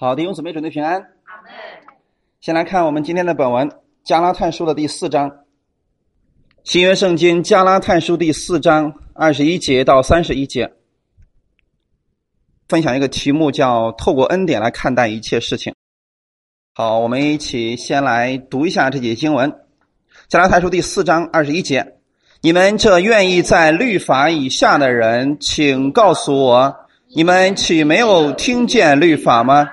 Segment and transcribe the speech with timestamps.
[0.00, 1.04] 好，弟兄姊妹准备平安。
[2.40, 3.68] 先来看我们今天的本文
[4.04, 5.28] 《加拉太书》的第四章，
[6.62, 10.72] 《新约圣经》加拉太书第四章二十一节到三十一节，
[12.68, 15.74] 分享一个题目叫“透过恩典来看待一切事情”。
[16.74, 19.50] 好，我们一起先来读一下这节经文，
[20.28, 21.84] 《加拉太书》第四章二十一节
[22.40, 26.76] ：“你们这愿意在律法以下的人，请告诉我，
[27.16, 29.68] 你们岂没有听见律法吗？”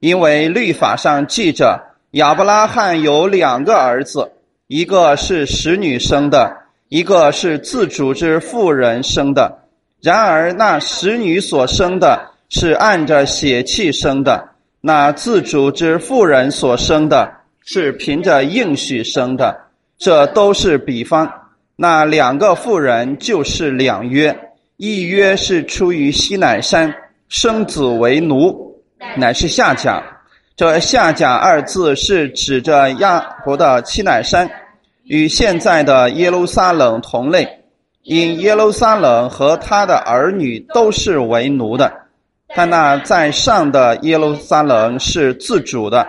[0.00, 1.78] 因为律法上记着，
[2.12, 4.32] 亚伯拉罕有两个儿子，
[4.66, 6.50] 一个是使女生的，
[6.88, 9.58] 一个是自主之妇人生的。
[10.00, 14.48] 然而那使女所生的是按着血气生的，
[14.80, 17.30] 那自主之妇人所生的
[17.62, 19.56] 是凭着应许生的。
[19.98, 21.30] 这都是比方。
[21.76, 24.34] 那两个妇人就是两约，
[24.78, 26.94] 一约是出于西乃山，
[27.28, 28.69] 生子为奴。
[29.16, 30.02] 乃是下甲，
[30.54, 34.50] 这下甲二字是指着亚伯的七乃山，
[35.04, 37.64] 与现在的耶路撒冷同类，
[38.02, 41.90] 因耶路撒冷和他的儿女都是为奴的，
[42.54, 46.06] 但那在上的耶路撒冷是自主的，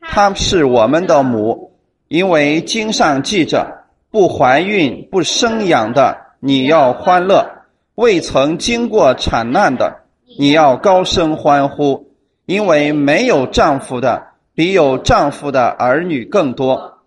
[0.00, 1.70] 他是我们的母，
[2.08, 7.48] 因为经上记着，不怀孕不生养的你要欢乐，
[7.94, 9.96] 未曾经过产难的
[10.38, 12.11] 你要高声欢呼。
[12.46, 14.22] 因为没有丈夫的
[14.54, 16.98] 比有丈夫的儿女更多，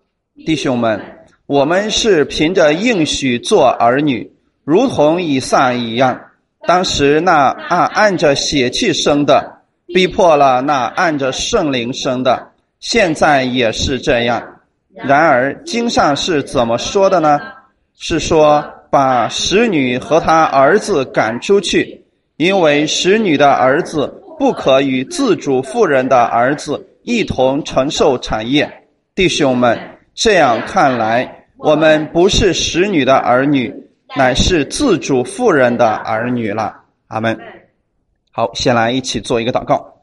[0.46, 1.00] 弟兄们，
[1.46, 4.32] 我们是凭着应许做儿女，
[4.64, 6.20] 如同以撒一样。
[6.66, 14.42] 当时那按按着血气生的，逼迫了那按着圣灵生的，现在也是这样。
[14.92, 17.38] 然而经上是怎么说的呢？
[17.98, 22.02] 是说把使女和她儿子赶出去，
[22.36, 24.22] 因为使女的儿子。
[24.38, 28.70] 不可与自主妇人的儿子一同承受产业，
[29.14, 29.78] 弟兄们，
[30.14, 33.72] 这样看来，我们不是使女的儿女，
[34.14, 36.74] 乃是自主妇人的儿女了。
[37.08, 37.38] 阿门。
[38.30, 40.02] 好，先来一起做一个祷告。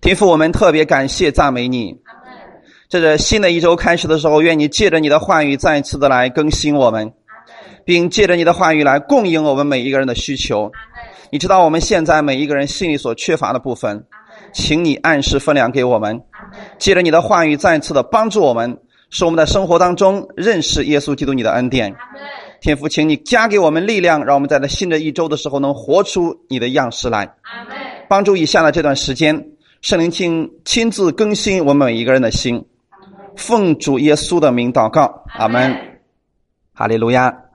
[0.00, 1.98] 天父，我们特别感谢赞美你。
[2.88, 7.12] 这是新的一周开始的时候，愿你借着你的话语再一次的来更新我们，
[7.84, 10.70] 并借着你的话语来供应我们每一个人的需求。
[11.32, 14.04] 你知道我们现在每一个人心里所缺乏的部分，
[14.52, 16.20] 请你按时分粮给我们。
[16.78, 18.78] 借着你的话语，再次的帮助我们，
[19.10, 21.94] 使我们在生活当中认识耶稣基督你的恩典。
[22.60, 27.32] 天父，请你加给我们力量，让我们在这新的一周的时候能活出你的样式来。
[28.08, 29.46] 帮助以下的这段时间，
[29.82, 32.66] 圣灵亲亲自更新我们每一个人的心。
[33.36, 35.76] 奉主耶稣的名祷告，阿门。
[36.74, 37.49] 哈利路亚。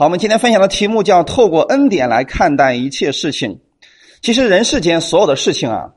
[0.00, 3.60] 好，我们今天分享的题目叫“透过恩典来看待一切事情”。
[4.22, 5.90] 其实人世间所有的事情啊，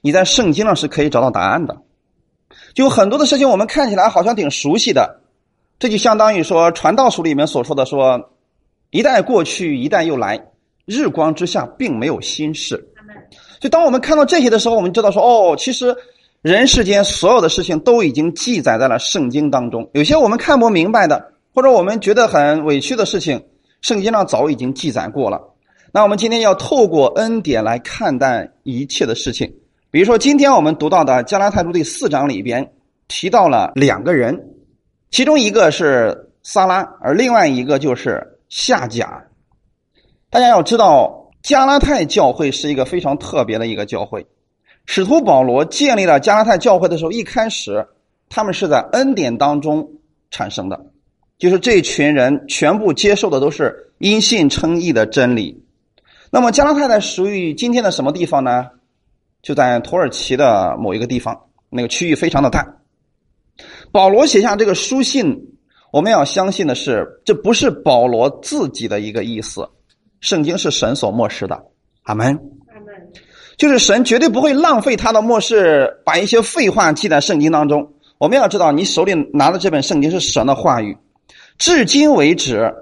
[0.00, 1.76] 你在圣经上是可以找到答案的。
[2.72, 5.20] 就很多的事情，我们看起来好像挺熟悉的，
[5.78, 8.30] 这就相当于说《传道书》里面所说的：“说
[8.88, 10.42] 一代过去，一代又来，
[10.86, 12.82] 日光之下并没有新事。”
[13.60, 15.20] 就当我们看到这些的时候，我们知道说
[15.52, 15.94] ：“哦，其实
[16.40, 19.90] 人世间所有的事情都已经记载在了圣经当中。
[19.92, 23.42] 有些我们看不明白的。”或者我们觉得很委屈的事情，
[23.80, 25.40] 圣经上早已经记载过了。
[25.90, 29.50] 那我们今天要透过恩典来看待一切的事情。
[29.90, 32.74] 比如说，今天我们读到的加拉太书第四章里边
[33.08, 34.38] 提到了两个人，
[35.10, 39.24] 其中一个是撒拉，而另外一个就是夏甲。
[40.28, 44.26] 大家要知道，加拉太教会是一个非常特别的一个教会。
[44.84, 47.88] 使徒保罗建立了加拉太教会的时候，一开始
[48.28, 49.88] 他们是在恩典当中
[50.30, 50.78] 产生的。
[51.38, 55.64] 就是这群人全部接受的都是因信称义的真理。
[56.30, 58.66] 那么加拉太呢，属于今天的什么地方呢？
[59.42, 61.38] 就在土耳其的某一个地方，
[61.70, 62.66] 那个区域非常的大。
[63.92, 65.40] 保罗写下这个书信，
[65.92, 69.68] 我们要相信的是，这不是保罗自己的一个意思，
[70.20, 71.64] 圣经是神所漠视的。
[72.02, 72.26] 阿门。
[72.74, 72.94] 阿门。
[73.56, 77.94] 就是神绝对不会浪费他的漠视，把一些废话记在圣经当中。
[78.18, 80.96] 我们要知道，你手里拿的这本圣经是神的话语。
[81.58, 82.74] 至今为止，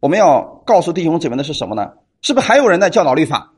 [0.00, 1.92] 我们要告诉弟兄姐妹的是什么呢？
[2.22, 3.52] 是不是还有人在教导律法，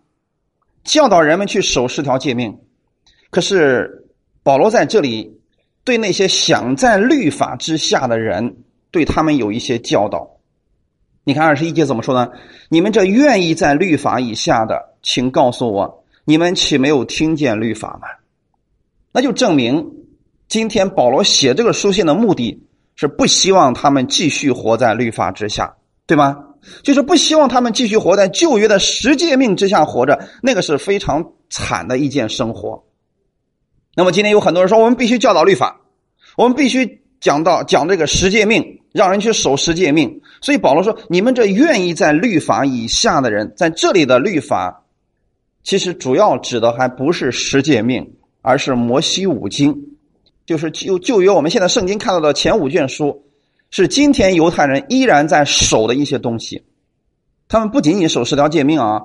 [0.84, 2.56] 教导人们去守十条诫命？
[3.30, 4.06] 可是
[4.42, 5.40] 保罗在这里
[5.84, 8.56] 对那些想在律法之下的人，
[8.90, 10.28] 对他们有一些教导。
[11.24, 12.30] 你看二十一节怎么说呢？
[12.68, 18.06] 你们这愿意在律法以下的，请告诉我，你们岂没有听见律法吗？
[19.12, 19.84] 那就证明
[20.46, 22.62] 今天保罗写这个书信的目的。
[22.94, 25.74] 是不希望他们继续活在律法之下，
[26.06, 26.36] 对吗？
[26.84, 32.84] 就是不希望他们继续活在旧约的十诫命之下活着，那个是非常惨的一件生活。
[33.96, 35.80] 那么今天有很多人说，我们必须教导律法，
[36.36, 40.20] 我们必须讲到讲这个十诫命，让人去守十诫命。
[40.40, 44.84] 所以保罗说，你们这愿意在律法以下的人，在这里的律法，
[45.64, 48.08] 其实主要指的还不是十诫命，
[48.40, 49.76] 而是摩西五经，
[50.46, 51.30] 就是旧旧约。
[51.30, 53.24] 我们现在圣经看到的前五卷书。
[53.74, 56.62] 是今天犹太人依然在守的一些东西，
[57.48, 59.00] 他们不仅仅守十条诫命啊，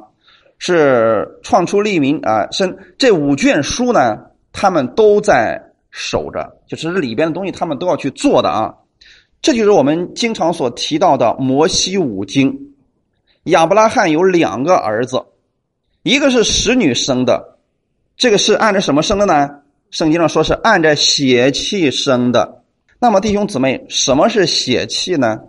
[0.59, 4.17] 是创出立民啊，是这五卷书呢，
[4.51, 5.57] 他们都在
[5.89, 8.75] 守着，就是里边的东西，他们都要去做的啊。
[9.41, 12.53] 这就是我们经常所提到的摩西五经。
[13.43, 15.23] 亚伯拉罕有两个儿子，
[16.03, 17.57] 一个是使女生的，
[18.17, 19.49] 这个是按照什么生的呢？
[19.89, 22.63] 圣经上说是按着血气生的。
[22.99, 25.39] 那么弟兄姊妹，什么是血气呢？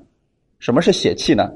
[0.58, 1.50] 什么是血气呢？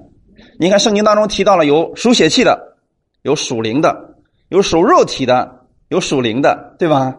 [0.59, 2.77] 你看圣经当中提到了有属血气的，
[3.23, 4.17] 有属灵的，
[4.49, 7.17] 有属肉体的，有属灵的，对吧？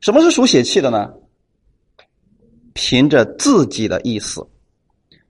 [0.00, 1.12] 什么是属血气的呢？
[2.72, 4.44] 凭着自己的意思，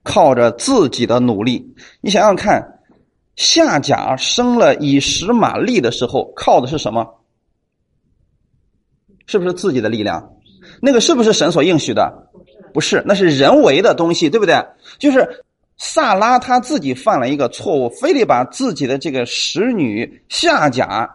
[0.01, 1.63] 靠着自己的努力。
[2.01, 2.81] 你想想看，
[3.35, 7.07] 夏甲生了以实玛利的时候，靠的是什么？
[9.27, 10.31] 是不是自己的力量？
[10.81, 12.11] 那个是不是神所应许的？
[12.73, 14.55] 不是，那是人为的东西，对不对？
[14.99, 15.43] 就是
[15.77, 21.09] 萨拉他自己犯了一个错误，非得把自己的这个使女夏甲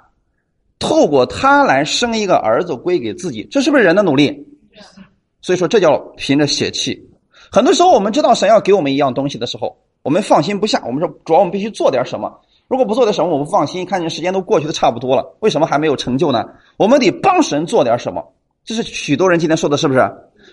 [0.79, 4.47] 透过他来生一个儿子归给自己，这是不是人的努力？
[5.43, 6.99] 所以说这叫凭着血气。
[7.53, 10.83] 很多时候我们知道神要给我们一样东西的时候，我们放心不下。
[10.87, 13.85] 我们说主要我们必须做点什么，如果不做点什么，我不放心。
[13.85, 16.45] 看见时间都过去的差不多了，为什么还没有成就呢？
[16.77, 18.25] 我们得帮神做点什么。
[18.65, 20.01] 这是许多人今天说的是不是？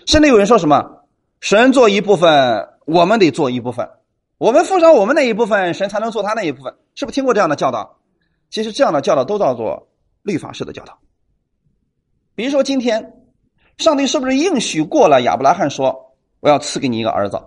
[0.04, 0.84] 甚至有人说什么？
[1.40, 3.88] 神做一部分，我们得做一部分。
[4.36, 6.74] 我们付上我们那一部分，神才能做他那一部分。
[6.96, 7.98] 是不是听过这样的教导？
[8.50, 9.86] 其实这样的教导都叫做
[10.22, 10.98] 律法式的教导。
[12.34, 13.12] 比如说，今天
[13.76, 15.96] 上帝是不是应许过了亚伯拉罕说
[16.40, 17.40] ：“我要赐给你一个儿子？”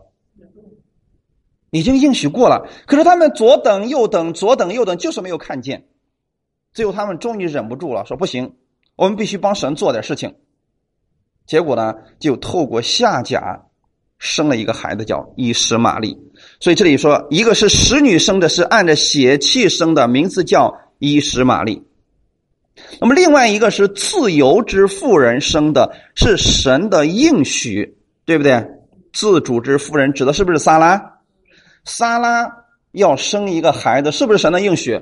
[1.72, 2.70] 已经应许过了。
[2.86, 5.88] 可是他们左等右等，左等右等，就是没有看见。
[6.72, 8.54] 最后他们终于忍不住了，说：“不行，
[8.96, 10.36] 我们必须帮神做点事情。”
[11.48, 13.64] 结果呢，就透过夏甲。
[14.24, 16.16] 生了一个孩子叫伊什玛利，
[16.60, 21.82] 所以这里说一个是使女生的，是按着血气生的，名字叫伊什玛利。
[23.00, 28.64] 那么另外一个是自由之妇人生的，是神的应许，对不对？
[29.12, 31.11] 自主之妇人指的是不是撒拉？
[31.86, 35.00] 撒拉要生一个孩子，是不是神的应许？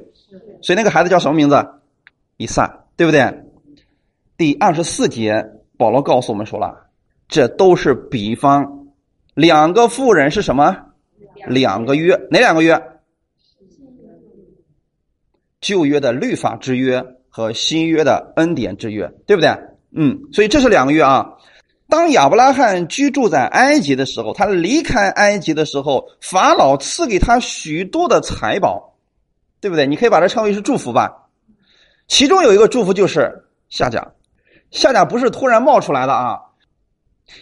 [0.61, 1.67] 所以那个孩子叫什么名字？
[2.37, 3.43] 以撒，对不对？
[4.37, 5.45] 第二十四节，
[5.77, 6.87] 保罗告诉我们说了，
[7.27, 8.87] 这都是比方。
[9.33, 10.77] 两个妇人是什么？
[11.47, 12.81] 两个约，哪两个约？
[15.61, 19.49] 旧约的律法之约和新约的恩典之约，对不对？
[19.91, 21.27] 嗯，所以这是两个约啊。
[21.89, 28.93] 当亚伯拉罕居住在埃及的时候，他离开埃及的时候，法老赐给他许多的财宝，
[29.59, 29.87] 对不对？
[29.87, 31.11] 你可以把它称为是祝福吧。
[32.07, 34.07] 其中有一个祝福就是夏甲，
[34.71, 36.39] 夏甲不是突然冒出来的啊。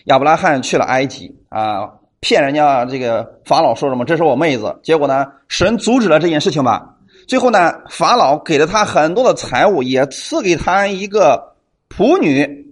[0.06, 1.90] 亚伯拉罕去了埃及啊，
[2.20, 4.06] 骗人家这个法老说什么？
[4.06, 4.78] 这是我妹子。
[4.84, 6.96] 结果呢，神阻止了这件事情吧。
[7.28, 11.56] 最后呢，法老给了他很多的财物，也赐给他一个
[11.90, 12.67] 仆女，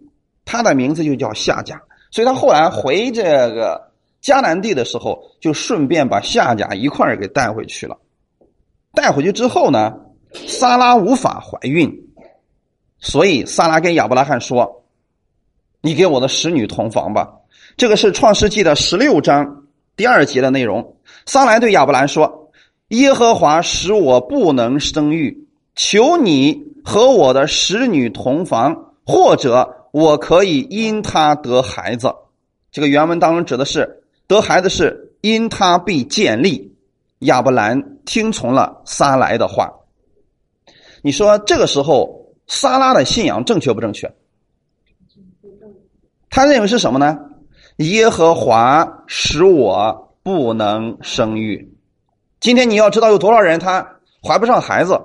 [0.46, 1.82] 他的名字就叫夏甲。
[2.12, 3.92] 所以他后来回这个
[4.24, 7.98] 迦南地的时候，就顺便把夏甲一块儿给带回去了。
[8.94, 9.94] 带回去之后呢，
[10.48, 11.92] 萨拉无法怀孕，
[13.00, 14.84] 所以萨拉跟亚伯拉罕说。
[15.82, 17.32] 你给我的使女同房吧，
[17.78, 20.98] 这个是创世纪的十六章第二节的内容。
[21.28, 22.50] 撒兰对亚伯兰说
[22.90, 32.14] ：“耶和华使我不能生育，求你和我的使女同房，或者我可以因他得孩子。”
[32.70, 36.76] 这个原文当中指的是得孩子是因他必建立。
[37.20, 39.74] 亚伯兰听从了撒来的话。
[41.02, 44.14] 你说这个时候撒拉的信仰正确不正确？
[46.30, 47.18] 他认为是什么呢？
[47.78, 51.74] 耶和华使我不能生育。
[52.42, 55.00] 今天你要知道有多少人他怀不上孩子，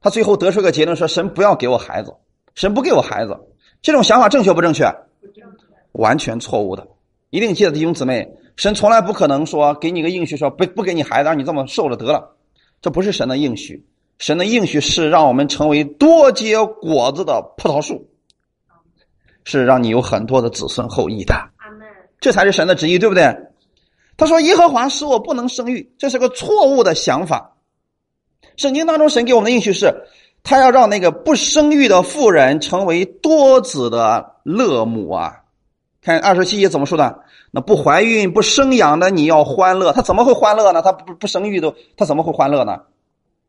[0.00, 2.12] 他最后得出个结论说：神不要给我孩子，
[2.56, 3.38] 神不给我孩子。
[3.82, 4.90] 这种想法正确不正确？
[5.92, 6.86] 完全错误的。
[7.30, 12.36] 一定记得弟兄姊妹，神从来不可能说给你个应许，说不不给你孩子，让你这么受了得了。
[12.80, 13.84] 这不是神的应许。
[14.18, 18.08] 神的应许是让我们成为多结果子的葡萄树。
[19.44, 21.34] 是让你有很多的子孙后裔的，
[22.20, 23.36] 这才是神的旨意，对不对？
[24.16, 27.56] 他说：“耶和华使我不能生育，这是个错误的想法。
[28.56, 30.04] 圣经当中神给我们的应许是，
[30.42, 35.36] 他要让那个不生育的妇人成为多子的乐母啊。
[36.02, 37.20] 看二十七节怎么说的？
[37.52, 40.82] 那不怀孕不生养的你要欢乐，他怎么会欢乐呢？
[40.82, 42.80] 他不不生育的，他怎么会欢乐呢？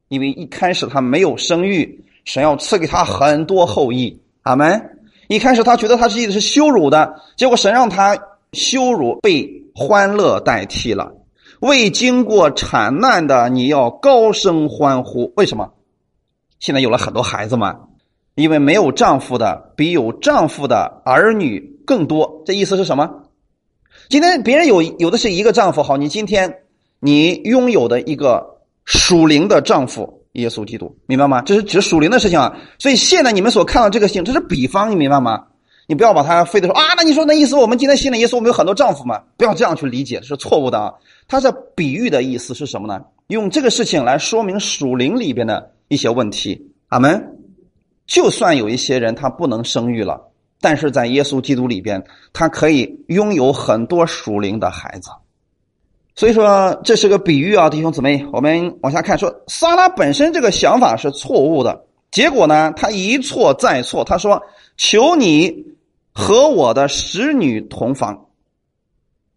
[0.10, 4.22] 因为一开始他没有生育，神要赐给他很多后裔。
[4.44, 4.98] 阿门。
[5.30, 8.16] 一开始他觉得他自己是羞辱的，结果神让他
[8.52, 11.12] 羞辱被欢乐代替了。
[11.62, 15.72] 未经过产难的你要高声欢呼，为什么？
[16.64, 17.78] 现在有了很多孩子嘛，
[18.36, 22.42] 因为没有丈夫的比有丈夫的儿女更多。
[22.46, 23.10] 这意思是什么？
[24.08, 26.60] 今天别人有有的是一个丈夫，好，你今天
[27.02, 30.22] 你拥有的一个属灵的丈夫。
[30.36, 31.42] 耶稣基督，明白吗？
[31.42, 32.58] 这是指属灵的事情啊。
[32.80, 35.44] 所以现在你们所看到这个信，这是比方，你明白吗？
[35.86, 39.22] 你不要把它非得说啊，那你说那意思，我们今天信了耶稣，我们有很多丈夫嘛？
[39.36, 40.94] 不要这样去理解，是错误的啊。
[41.28, 43.02] 它是比喻的意思是什么呢？
[43.28, 46.72] 用这个事情来说明属灵里边的一些问题。
[46.90, 47.38] 阿门。
[48.06, 55.10] 就算有一些人他不能生育了，但是在耶稣基督里边，他可以拥有很多属灵的孩子。
[56.14, 64.44] 所以说这是个比喻啊，弟兄姊妹，我们往下看，说撒拉本身这个想法是错误的，结果呢，他一错再错，他说
[64.76, 65.66] ：“求你
[66.12, 68.26] 和我的使女同房。”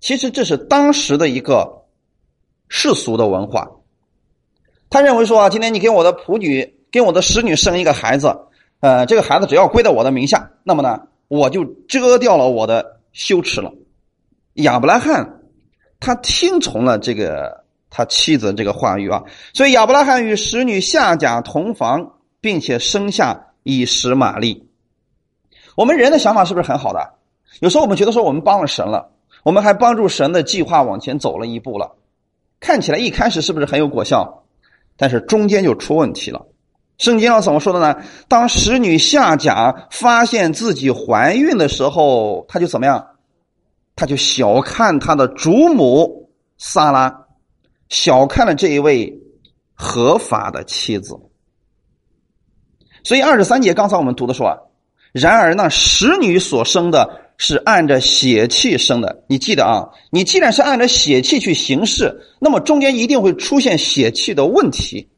[0.00, 1.84] 其实这是当时的一个
[2.68, 3.70] 世俗的文化，
[4.90, 8.37] 他认为说啊，今天你给我的仆女、给我的使女生一个孩子，
[8.81, 13.73] 呃，这个孩子只要归到我的名下，那么呢，我就遮掉了我的羞耻了。
[14.55, 15.33] 亚伯拉罕。
[15.99, 19.25] 他听从了这个他妻子这个话语啊，
[19.55, 24.69] 所以亚伯拉罕与使女夏甲同房，并且生下以实玛利。
[25.75, 27.14] 我们人的想法是不是很好的？
[27.61, 29.11] 有时候我们觉得说我们帮了神了，
[29.43, 31.97] 我们还帮助神的计划往前走了一步了，
[32.61, 34.45] 看起来一开始是不是很有果效？
[34.97, 36.47] 但是中间就出问题了。
[36.99, 38.03] 圣经上怎么说的呢？
[38.26, 43.07] 当使女夏甲发现自己怀孕的时候，他就怎么样？
[43.95, 47.26] 他就小看他的主母萨拉，
[47.88, 49.12] 小看了这一位
[49.75, 51.15] 合法的妻子。
[53.05, 54.57] 所以二十三节刚才我们读的说啊，
[55.12, 59.25] 然而那使女所生的是按着血气生的。
[59.26, 65.09] 你记得啊，你既然是按着血气去行事，那么中间一定会出现血气的问题，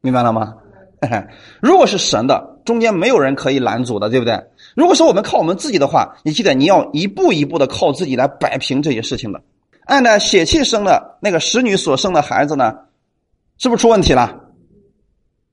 [0.00, 0.54] 明白了吗？
[1.60, 4.42] 如果是神的，中间没有人可以拦阻的，对不对？
[4.74, 9.40] 如果说我们靠我们自己的话，你记得你要一步一步的靠自己来摆平这些事情的。
[9.84, 12.74] 按照血气生的那个使女所生的孩子呢，
[13.58, 14.40] 是不是出问题了？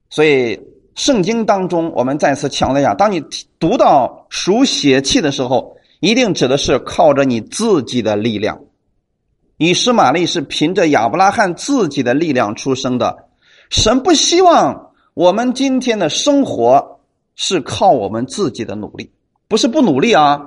[0.10, 0.60] 所以
[0.96, 3.24] 圣经当中，我们再次强调一下：当你
[3.60, 8.60] 读到属血气的时候，一定指的是靠着你自己的力量。
[9.56, 13.30] 以实玛利是凭着亚伯拉罕自己的力量出生的，
[13.70, 14.92] 神不希望。
[15.14, 17.00] 我们今天的生活
[17.36, 19.14] 是靠我们自己的努力，
[19.48, 20.42] 不是不努力啊，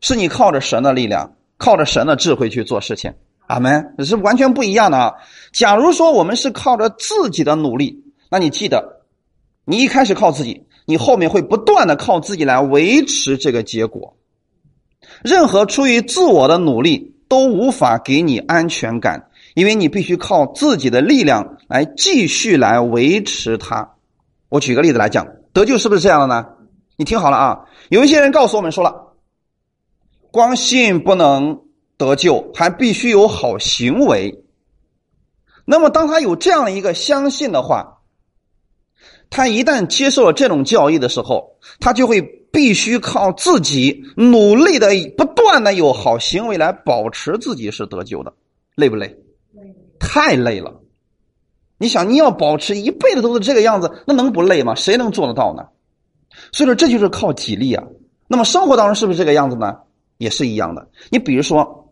[0.00, 3.12] 是你靠着神的力量，靠着神的智慧去做事情。
[3.48, 5.12] 阿门，是完全不一样的啊。
[5.52, 9.02] 假如说我们是靠着自己的努力，那你记得，
[9.66, 14.16] 你一开始靠自己，你后面会不断的靠自己来维持这个结果。
[15.22, 23.88] 任何出于自我的努力都无法给你安全感，因为你必须靠自己的力量来继续来维持它。
[24.48, 26.46] 我举个例子来讲，得救是不是这样的呢？
[26.96, 29.14] 你听好了啊，有一些人告诉我们说了，
[30.30, 31.62] 光信不能
[31.96, 34.44] 得救，还必须有好行为。
[35.64, 38.01] 那么，当他有这样的一个相信的话，
[39.32, 42.20] 他一旦接受了这种教义的时候，他就会
[42.52, 48.32] 必须靠自己努力的、不断的有好行为来保持自己是得救的，
[48.76, 49.16] 累不累？
[49.98, 50.80] 太累了。
[51.78, 54.74] 你想，你要保持一辈子都是这个样子，那能不累吗？
[54.74, 55.66] 谁能做得到呢？
[56.52, 57.82] 所以说，这就是靠体力啊。
[58.28, 59.78] 那么生活当中是不是这个样子呢？
[60.18, 60.86] 也是一样的。
[61.10, 61.90] 你比如说，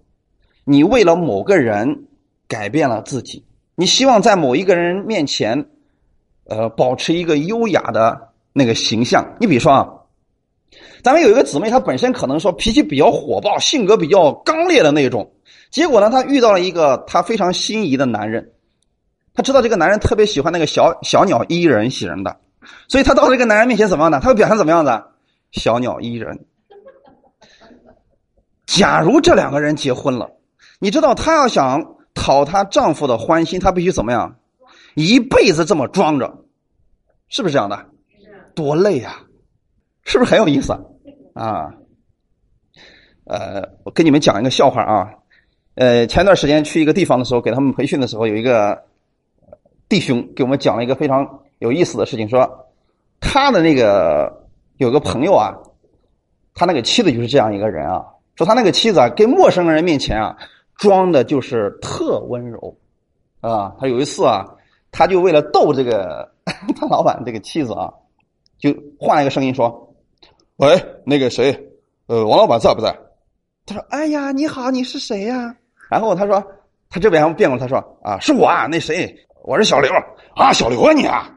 [0.64, 2.06] 你为了某个人
[2.46, 3.42] 改变了自己，
[3.76, 5.66] 你希望在某一个人面前，
[6.50, 9.24] 呃，保持一个优雅的那个形象。
[9.38, 9.88] 你比如说啊，
[11.02, 15.30] 咱们有一个姊妹，她本身可能说脾气比较火爆，性格比较刚烈的那种，
[15.70, 18.50] 结果呢，她遇到了一个她非常心仪的男人。
[19.32, 22.36] 她知道这个男人特别喜欢那个小小鸟依人型的，
[22.88, 24.18] 所以她到这个男人面前怎么样呢？
[24.20, 25.02] 他会表现怎么样子？
[25.52, 26.46] 小鸟依人。
[28.66, 30.28] 假如这两个人结婚了，
[30.80, 34.36] 你知道她要想讨她丈夫的欢心，她必须怎么样？
[34.94, 36.39] 一辈子这么装着，
[37.30, 37.86] 是不是这样的？
[38.54, 39.16] 多累呀！
[40.04, 40.74] 是不是很有意思
[41.32, 41.72] 啊？
[43.24, 45.08] 呃，我跟你们讲一个笑话啊。
[45.76, 48.84] 呃，前段时间去一个地方的时候，给他们培训的时候，有一个。
[49.88, 52.68] 弟兄给我们讲了一个非常有意思的事情，说
[53.18, 54.46] 他的那个
[54.76, 55.52] 有个朋友啊，
[56.54, 58.06] 他那个妻子就是这样一个人啊，
[58.36, 60.36] 说他那个妻子啊，跟陌生人面前啊，
[60.76, 62.78] 装的就是特温柔
[63.40, 63.74] 啊。
[63.80, 64.46] 他有一次啊，
[64.92, 66.30] 他就为了逗这个
[66.76, 67.92] 他老板这个妻子啊，
[68.58, 69.94] 就换了一个声音说
[70.56, 71.52] ：“喂，那个谁，
[72.06, 72.96] 呃，王老板在不在？”
[73.66, 75.54] 他说：“哎呀，你好，你是谁呀？”
[75.90, 76.44] 然后他说
[76.90, 79.14] ：“他这边还变过，他说啊，是我啊，那谁，
[79.44, 79.90] 我是小刘
[80.34, 81.36] 啊，小刘啊，你啊。”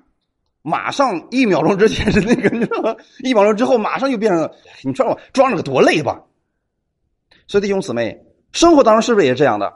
[0.66, 4.50] 马上一秒钟之前是那个，一秒钟之后马上就变成，
[4.84, 5.18] 你知道吗？
[5.34, 6.24] 装着个多累吧？
[7.48, 8.18] 所以弟兄姊妹，
[8.54, 9.74] 生活当中是不是也是这样的？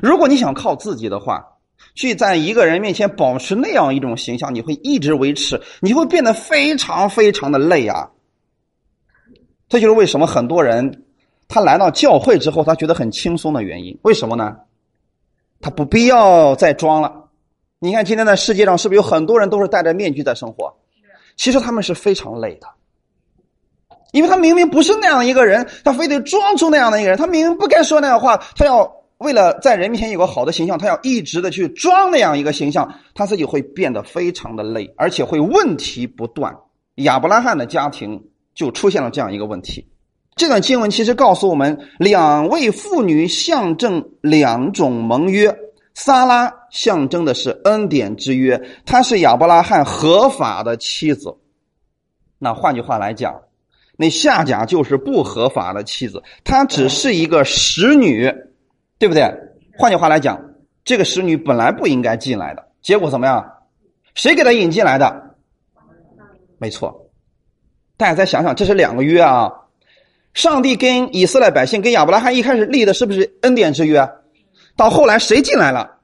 [0.00, 1.51] 如果你想靠自己的话，
[1.94, 8.10] 去在一个人面前保持那样一种形象，你会一直维持，你会变得非常非常的累啊。
[9.68, 11.04] 这就是为什么很多人
[11.48, 13.98] 他来到教会之后，他觉得很轻松的原因。
[14.02, 14.56] 为什么呢？
[15.60, 17.28] 他不必要再装了。
[17.78, 20.72] 你看，今天在世界上是不是有很多人都是戴着面具在生活？
[21.36, 22.66] 其实他们是非常累的，
[24.12, 27.18] 因为他明明不是那样一个人，他非得装出那样的一个人。
[27.18, 28.84] 他明明不该说那样话，他要
[29.22, 36.54] 为了在人面前有个好的形象，他要一直的去装那样一个形象，他自己会变得非常的累，而且会问题不断。
[36.96, 38.22] 亚伯拉罕的家庭
[38.54, 39.86] 就出现了这样一个问题。
[40.34, 45.54] 这段经文其实告诉我们，两位妇女象征两种盟约。
[45.94, 51.36] 撒拉象征的是恩典之约，她是亚伯拉罕合法的妻子。
[52.38, 53.42] 那换句话来讲，
[53.98, 58.32] 那夏甲就是不合法的妻子，她只是一个使女，
[59.02, 59.28] 对不对？
[59.76, 60.40] 换句话来讲，
[60.84, 63.44] 这个使女本来不应该进来的，结果怎么样？
[64.14, 65.36] 谁给她引进来的？
[66.58, 67.10] 没错，
[67.96, 69.50] 大家再想想，这是两个约啊。
[70.34, 74.08] 上帝跟以色列百姓、跟亚伯拉罕一开始立的是不是恩典之约？
[74.76, 75.98] 到后来谁进来了？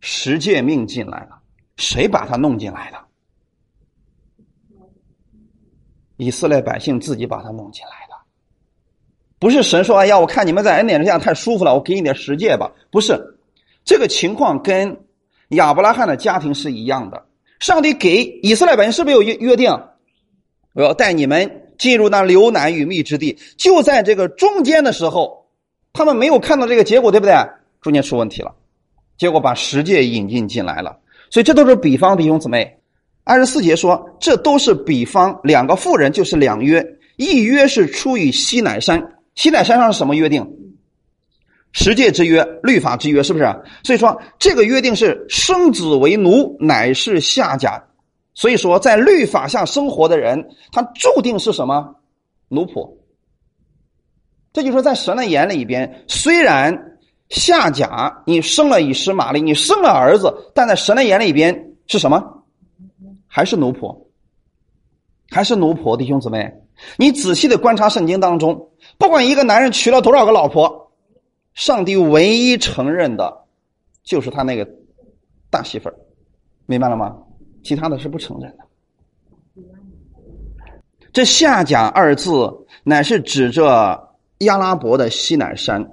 [0.00, 1.40] 十诫命进来了，
[1.78, 2.98] 谁把他弄进来的？
[6.18, 8.01] 以色列百姓自己把他弄进来，
[9.42, 13.20] 不是神说：“哎呀，我看你们在恩典之下太舒服了，我给你点十诫吧。”不是，
[13.84, 14.96] 这个情况跟
[15.48, 17.20] 亚伯拉罕的家庭是一样的。
[17.58, 19.68] 上帝给以色列百姓是不是有约约定？
[20.74, 23.36] 我要带你们进入那流奶与蜜之地。
[23.56, 25.44] 就在这个中间的时候，
[25.92, 27.34] 他们没有看到这个结果，对不对？
[27.80, 28.54] 中间出问题了，
[29.18, 30.96] 结果把世界引进进来了，
[31.30, 32.78] 所以这都是比方弟兄姊妹。
[33.24, 36.80] 二十四节说，这都是比方，两个妇人就是两约，
[37.16, 39.02] 一约是出于西乃山，
[39.34, 40.46] 西乃山上是什么约定？
[41.72, 43.44] 十诫之约，律法之约，是不是？
[43.82, 47.82] 所以说这个约定是生子为奴，乃是下甲。
[48.34, 51.94] 所以说在律法下生活的人，他注定是什么？
[52.48, 52.96] 奴仆。
[54.52, 56.88] 这就是在神的眼里边，虽然。
[57.28, 62.22] 下甲，你生了以实玛利，你生了儿子，但在神的眼里边是什么？
[63.26, 63.96] 还是奴仆？
[65.30, 65.96] 还是奴仆？
[65.96, 66.52] 弟兄姊妹，
[66.98, 70.90] 你仔细的观察圣经当中，不管一个男人娶了多少个老婆，
[71.54, 73.44] 上帝唯一承认的，
[74.04, 74.68] 就是他那个
[75.50, 75.94] 大媳妇儿，
[76.66, 77.16] 明白了吗？
[77.64, 78.64] 其他的是不承认的。
[81.12, 82.30] 这夏甲二字，
[82.84, 85.86] 乃是指着亚拉伯的西南山。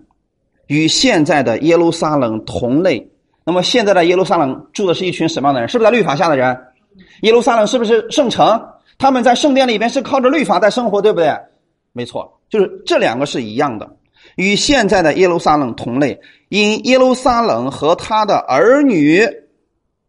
[0.67, 3.11] 与现在的耶路撒冷同类，
[3.43, 5.67] 那么现在的耶路撒冷住的是一群什么样的人？
[5.67, 6.57] 是不是在律法下的人？
[7.23, 8.67] 耶路撒冷是不是圣城？
[8.99, 11.35] 他们在圣殿里边是靠着律法在生活，对不对？
[11.91, 13.97] 没错，就是这两个是一样的。
[14.35, 19.21] 与现在的耶路撒冷同类，因耶路撒冷和他的儿女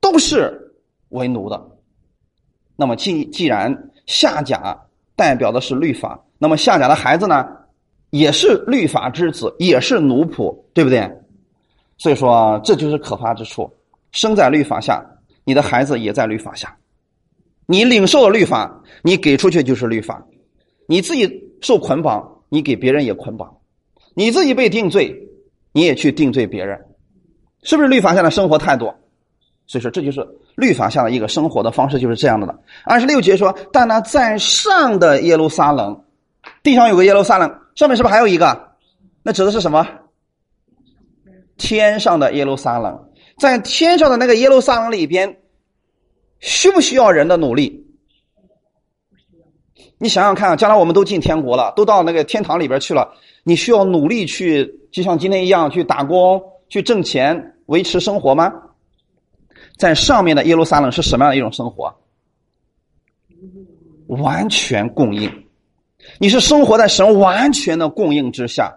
[0.01, 0.73] 都是
[1.11, 1.61] 为奴的。
[2.77, 4.79] 那么既既然夏甲
[5.17, 7.47] 代表的是律法，那么夏甲的孩子呢？
[8.11, 11.09] 也是律法之子，也是奴仆，对不对？
[11.97, 13.73] 所以说，这就是可怕之处。
[14.11, 15.01] 生在律法下，
[15.45, 16.77] 你的孩子也在律法下。
[17.67, 20.17] 你领受了律法，你给出去就是律法；
[20.89, 21.29] 你自己
[21.61, 23.47] 受捆绑，你给别人也捆绑；
[24.15, 25.15] 你自己被定罪，
[25.73, 26.79] 你也去定罪别人，
[27.63, 28.93] 是不是律法下的生活态度？
[29.67, 32.59] 所以说，这就是律法下的一个生活的方式，就是这样的了。
[32.85, 36.05] 二十六节说：“但那在上的耶路撒冷，
[36.63, 38.73] 地上有个耶路撒冷。”上面是不是还有一个？
[39.23, 39.87] 那指的是什么？
[41.57, 42.99] 天上的耶路撒冷，
[43.39, 45.39] 在天上的那个耶路撒冷里边，
[46.41, 47.80] 需不需要人的努力？
[50.03, 53.13] 你想想看，将来我们都进天国了，都到那个天堂里边去了，
[53.45, 58.51] 你需要努力去，就像今天一样去打工、去挣钱、维持生活吗？
[59.77, 61.95] 在上面的耶路撒冷是什么样的一种生活？
[64.09, 65.31] 完全供应。
[66.19, 68.75] 你是生活在神完全的供应之下，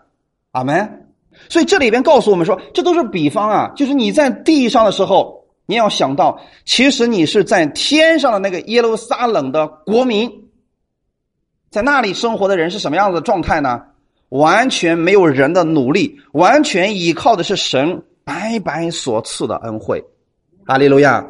[0.52, 1.08] 阿门。
[1.50, 10.30] 所以这里边告诉我们说，这都是比方啊，就是你在地上的时候，你要想到，其实你是在天上的那个耶路撒冷的国民，
[11.74, 13.82] 在那里生活的人是什么样子的状态呢？
[14.30, 20.06] 完全没有人的努力，完全依靠的是神白白所赐的恩惠。
[20.66, 21.26] 阿利路亚！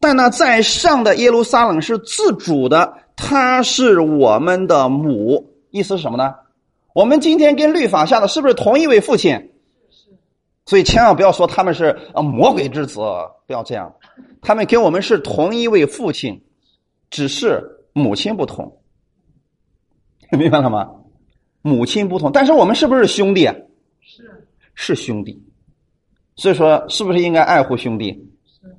[0.00, 5.54] 但那在上的耶路撒冷是自主的，它是我们的母。
[5.70, 6.34] 意思是什么呢？
[6.92, 9.30] 我们今天跟律法下的是不是同一位父亲
[9.90, 10.10] 是？
[10.66, 12.98] 所以千万不要说他们是啊魔鬼之子，
[13.46, 13.94] 不要这样。
[14.40, 16.42] 他们跟我们是同一位父亲，
[17.10, 18.76] 只是母亲不同。
[20.38, 20.90] 明白了吗？
[21.60, 23.46] 母亲不同，但是我们是不是兄弟？
[24.00, 25.40] 是是兄弟。
[26.34, 28.10] 所以说，是不是应该爱护兄弟？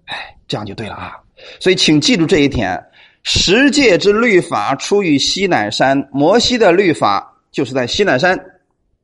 [0.05, 1.13] 哎，这样就对了啊。
[1.59, 2.83] 所以，请记住这一点：
[3.23, 8.37] 十诫之律法出于西乃山，摩西的律法就是在西乃山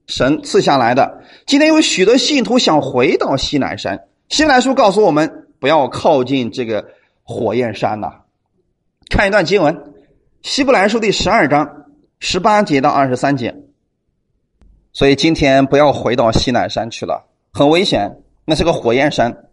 [0.07, 1.21] 神赐下来的。
[1.45, 3.97] 今天有许多信徒想回到西乃山，
[4.29, 6.85] 西乃书告诉我们不要靠近这个
[7.23, 8.11] 火焰山呐。
[9.09, 9.73] 看一段经文，
[10.41, 11.78] 《希伯来书》第十二章
[12.19, 13.55] 十八节到二十三节。
[14.91, 19.45] 所以今天不要回到西南山去了，很危险，那是个火焰山。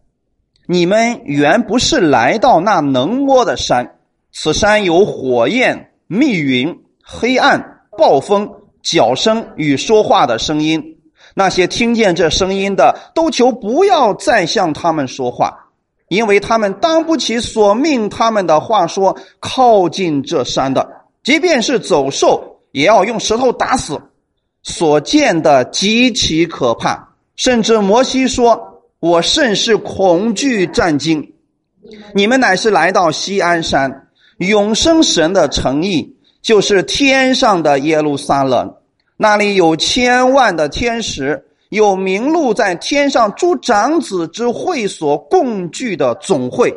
[0.67, 3.99] 你们原不是来到那能摸的山，
[4.33, 8.51] 此山有火焰、密云、黑暗、暴风、
[8.83, 10.83] 脚声与说话的声音。
[11.35, 15.55] 那些听见这声音的，都求不要再向他们说话，
[16.09, 19.17] 因为他们当不起所命他们的话说。
[19.39, 20.89] 靠近这山的，
[21.23, 24.01] 即便是走兽，也要用石头打死。
[24.63, 28.73] 所见的极其可怕，甚至摩西说。
[28.99, 31.35] 我甚是恐惧战惊，
[32.15, 38.75] 你们乃是来到西安山，永生神的诚意，就是天上的耶路撒冷，
[39.19, 46.75] 那里有千万的天使，有名录在天上诸长子之会所共聚的总会，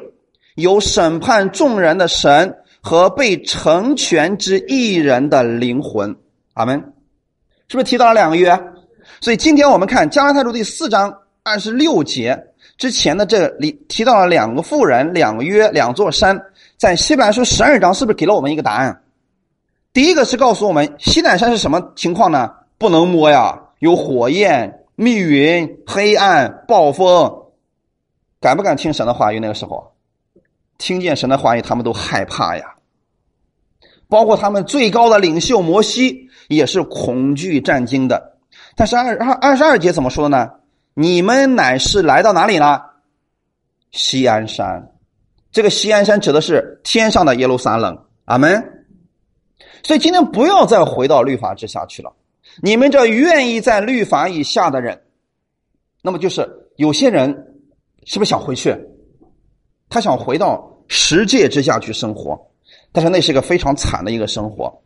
[0.56, 6.16] 有审判众人的神和被成全之一人的灵魂。
[6.54, 6.94] 阿门。
[7.68, 8.60] 是不是提到了两个约？
[9.22, 11.16] 所以今天我们看加拉太书第四章。
[11.42, 12.38] 二十六节
[12.78, 16.40] 之前的这里提到了两个妇人、两个约、两座山，
[16.78, 19.02] 在西南书十二章是不是给了我们一个答案？
[19.92, 22.52] 第一个是告诉我们西南山是什么情况呢？
[22.78, 27.46] 不能摸呀，有火焰、密云、黑暗、暴风，
[28.40, 29.40] 敢不敢听神的话语？
[29.40, 29.92] 那个时候，
[30.80, 32.74] 听见神的话语，他们都害怕呀。
[34.08, 38.40] 包括他们最高的领袖摩西也是恐惧战惊的。
[38.76, 40.50] 但是二二二十二节怎么说的呢？
[40.96, 42.84] 你们乃是来到哪里了？
[43.92, 44.92] 西安山，
[45.52, 48.06] 这个西安山指的是天上的耶路撒冷。
[48.26, 48.88] 阿门。
[49.84, 52.12] 所以今天不要再回到律法之下去了。
[52.64, 55.00] 你们这愿意在律法以下的人，
[56.02, 57.28] 那么就是有些人
[58.06, 58.76] 是不是想回去？
[59.90, 62.38] 他想回到十诫之下去生活，
[62.92, 64.82] 但是那是一个非常惨的一个生活。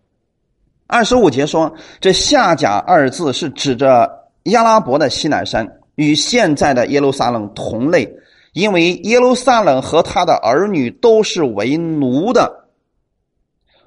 [0.86, 4.08] 二十五节说，这下甲二字是指着
[4.44, 5.80] 亚拉伯的西南山。
[5.96, 8.12] 与现在的耶路撒冷同类，
[8.54, 12.66] 因为耶路撒冷和他的儿女都是为奴的。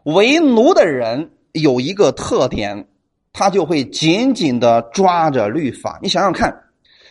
[0.04, 2.86] 为奴的人有一个特点，
[3.32, 5.98] 他就会紧紧的抓着律法。
[6.00, 6.56] 你想想看，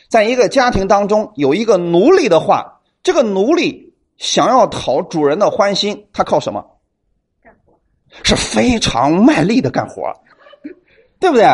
[0.08, 3.85] 在一个家庭当中有一个奴隶的话，这个奴隶
[4.18, 6.66] 想要讨主人的欢心，他靠什么？
[7.44, 7.74] 干活，
[8.24, 10.12] 是非常卖力的干活，
[11.20, 11.46] 对不对？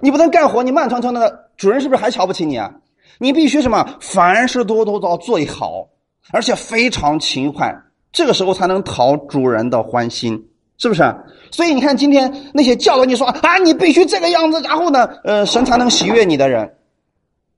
[0.00, 2.72] 你不能干活，你慢腾腾的，主人是不是还瞧不起你啊？
[3.18, 3.84] 你必须什么？
[4.00, 5.88] 凡事都都到最好，
[6.32, 7.74] 而且非常勤快，
[8.12, 11.02] 这个时候才能讨主人的欢心，是不是？
[11.50, 16.76] 所以你看，今天那些教导你说啊，你必须这个样子，然后呢，呃，神才能喜悦你的人，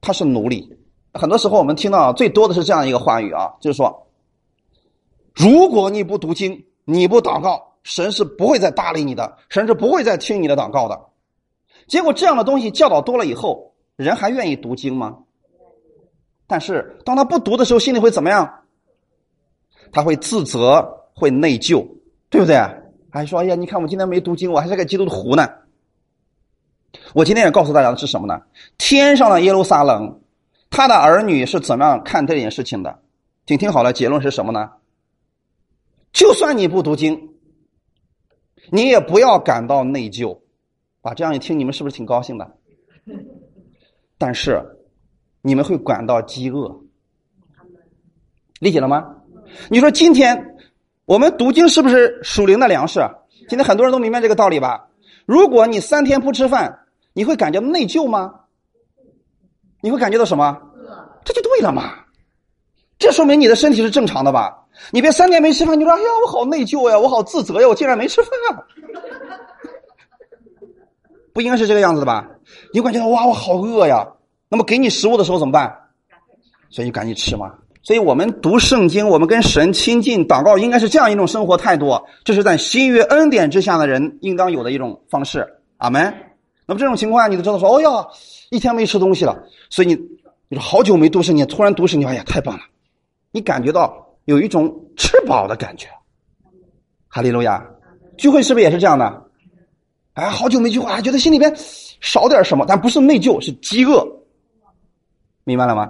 [0.01, 0.67] 他是奴隶。
[1.13, 4.07] 很多时候我们听到最多的是这样一个话语啊，就是说，
[5.35, 11.01] 如果你不读经，你不祷告，神是不会再搭理你的，神是不会再听你的祷告的。
[11.87, 15.19] 结果这样的东西教导多了以后，人还愿意读经吗？
[16.47, 18.63] 但是，当他不读的时候，心里会怎么样？
[19.93, 21.87] 他会自责，会内疚，
[22.29, 22.57] 对不对？
[23.13, 25.49] 还说：“哎呀，你看我今天没读经，我还是个基督徒呢。”
[27.15, 28.41] 我今天也告诉大家的是什么呢？
[28.79, 30.21] 天上的耶路撒冷，
[30.71, 33.01] 他的儿女是怎么样看这件事情的？
[33.47, 34.71] 请听好了，结论是什么呢？
[36.13, 37.35] 就算你不读经，
[38.71, 40.41] 你也不要感到内疚。
[41.03, 42.57] 啊，这样一听，你们是不是挺高兴的？
[44.19, 44.77] 但是。
[45.43, 46.83] 你们会感到饥饿，
[48.59, 49.17] 理解了吗？
[49.71, 50.55] 你说今天
[51.07, 53.01] 我们读经是不是属灵的粮食？
[53.49, 54.91] 今天很多人都明白这个道理吧？
[55.25, 56.81] 如果你三天不吃饭，
[57.15, 58.41] 你会感觉内疚吗？
[59.81, 60.61] 你会感觉到什么？
[61.25, 62.00] 这就对了嘛。
[63.01, 64.57] 这说明你的身体是正常的吧？
[64.93, 68.63] 你别三天没吃饭，你说哎呀，我好内疚呀，我好自责呀，我竟然没吃饭啊！
[71.33, 72.29] 不应该是这个样子的吧？
[72.73, 74.07] 你感觉到哇，我好饿呀，
[74.49, 75.75] 那么给你食物的时候怎么办？
[76.69, 77.53] 所以你赶紧吃嘛。
[77.83, 81.99] 所以我们读圣经，我们跟神亲近、祷告，应该是这样一种生活态度。
[82.23, 85.47] 这是在新约恩典之下的人应当有的一种方式。
[85.79, 86.15] 阿门。
[86.67, 88.07] 那么这种情况下，你都知道说，哦呀，
[88.51, 89.95] 一天没吃东西了，所以你
[90.49, 92.63] 你说好久没读圣经，突然读圣经，哎呀，太棒了！
[93.33, 95.87] 你感觉到有一种吃饱的感觉。
[97.09, 97.65] 哈利路亚，
[98.17, 99.23] 聚会是不是也是这样的？
[100.15, 101.53] 哎，好久没聚会，还觉得心里边
[102.01, 104.07] 少点什么，但不是内疚，是饥饿。
[105.45, 105.89] 明白了吗？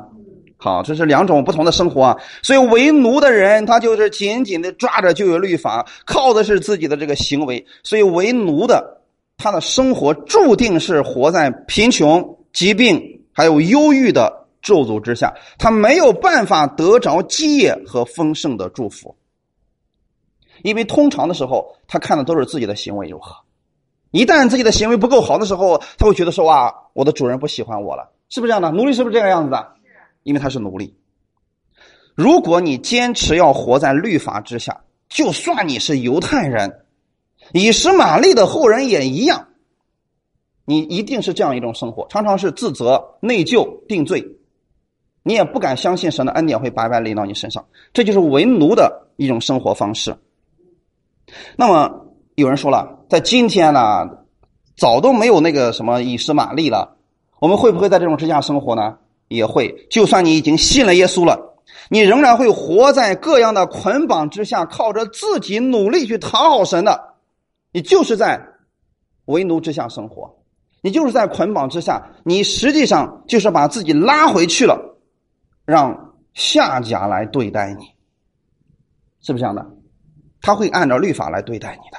[0.57, 2.17] 好，这是两种不同的生活啊。
[2.43, 7.65] 所以为奴的人，他就是紧紧的抓着旧约律法，靠的是自己的这个行为。
[7.83, 9.03] 所以为奴的，
[9.39, 19.17] 他的生活注定是活在贫穷、疾病还有忧郁的咒诅之下，他没有办法得着基业和丰盛的祝福。
[20.63, 23.35] 因为通常的时候，他看的都是自己的行为如何。
[24.11, 28.71] 一旦自己的行为不够好的时候，他会觉得说：“哇，我的主人不喜欢我了。”是不是这样的？
[28.71, 29.75] 奴隶是不是这个样子的？
[30.23, 30.97] 因为他是奴隶。
[32.15, 36.85] 如果你坚持要活在律法之下，就算你是犹太人，
[37.53, 39.49] 以实玛利的后人也一样，
[40.65, 44.25] 你一定是这样一种生活，常常是自责、内疚、定罪，
[45.23, 50.17] 你也不敢相信神的恩典会白白临到你身上，这就是为奴的一种生活方式。
[51.57, 54.09] 那么有人说了，在今天呢，
[54.77, 56.97] 早都没有那个什么以实玛利了，
[57.39, 58.99] 我们会不会在这种之下生活呢？
[59.29, 61.55] 也会，就算你已经信了耶稣了，
[61.89, 67.15] 你仍然会活在各样的捆绑之下，靠着自己努力去讨好神的，
[67.73, 68.45] 你就是在
[69.27, 70.35] 为奴之下生活，
[70.83, 74.90] 你就是在捆绑之下，你实际上就是把自己拉回去了，
[75.71, 77.85] 让下家来对待你，
[79.21, 79.65] 是不是这样的？
[80.43, 81.99] 他会按照律法来对待你的，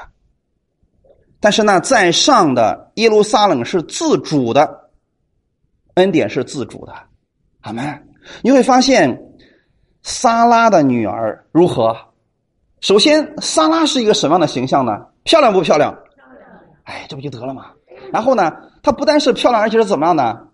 [1.39, 4.89] 但是呢，在上的耶路撒冷是自主的，
[5.93, 6.93] 恩典是自主的。
[7.62, 8.07] 阿门！
[8.41, 9.17] 你会发现，
[10.01, 11.95] 萨拉的女儿如何？
[12.81, 15.05] 首先，萨拉是一个什么样的形象呢？
[15.23, 15.93] 漂亮不漂亮？
[15.93, 16.60] 漂亮。
[16.84, 17.71] 哎，这不就得了吗？
[18.12, 18.51] 然后呢，
[18.84, 20.47] 她不但是漂亮，而且是怎么样的？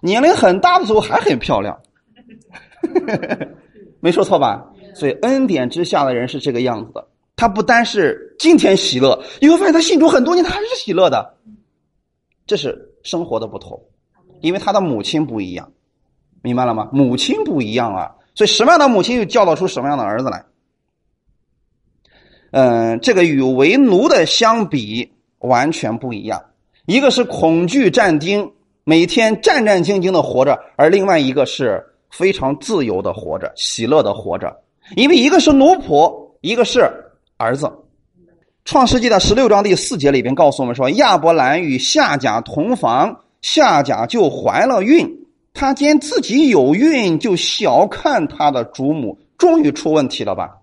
[0.00, 1.80] 年龄很大的时候还很漂亮，
[4.00, 4.64] 没说错吧？
[4.94, 7.06] 所以恩典之下的人是这个样子的。
[7.36, 11.34] 他不单是今天喜乐，你会发现他信主很多年，他还是喜乐的。
[12.46, 13.80] 这是生活的不同，
[14.40, 15.72] 因为他的母亲不一样。
[16.42, 16.88] 明白了吗？
[16.92, 20.44] 母亲不一样啊，所以什么样的母亲又教导出什么样的儿子来？
[22.50, 26.44] 嗯，这个与为奴的相比完全不一样。
[26.86, 28.52] 一个是恐惧战丁，
[28.84, 34.54] 每天战战兢兢的活着；而另外一个是非常自由的活着，喜乐的活着。
[34.94, 36.88] 因为一个是奴仆，一个是
[37.38, 37.68] 儿子。
[38.64, 45.18] 创世纪的十六章第四节里边告诉我们说，亚伯兰与夏甲同房，夏甲就怀了孕。
[45.54, 50.58] 他见自己有孕，就小看他的主母，终于出问题了吧？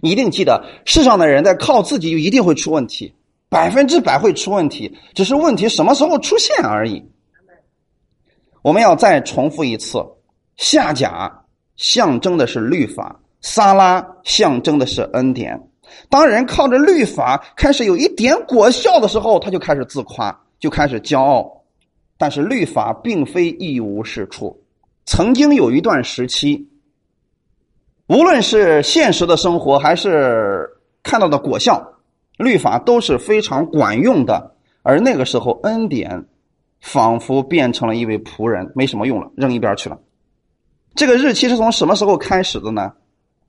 [0.00, 3.14] 你一定记得，世上的人在靠自己，就一定会出问题，
[3.48, 7.02] 百分之百会出问题，只是问题什么时候出现而已。
[8.62, 10.04] 我们要再重复一次：
[10.56, 11.44] 夏甲
[11.76, 15.60] 象征的是律法，撒拉象征的是恩典。
[16.10, 21.62] 当人靠着律法开始有一点果效的时候，他就开始自夸，就开始骄傲。
[22.18, 24.58] 但是律法并非一无是处，
[25.04, 26.66] 曾经有一段时期，
[28.08, 30.66] 无论是现实的生活还是
[31.02, 31.86] 看到的果效，
[32.38, 34.56] 律法都是非常管用的。
[34.82, 36.24] 而那个时候，恩典
[36.80, 39.98] 仿佛变成了一位仆人，没什么用了，扔一边去了。
[40.96, 42.92] 这个日期是从什么时候开始的呢？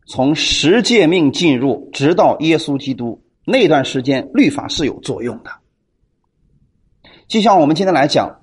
[0.06, 5.52] 从十诫命进入，直到耶稣基督那段时间，律法是有作用的。
[7.28, 8.42] 就像我们今天来讲。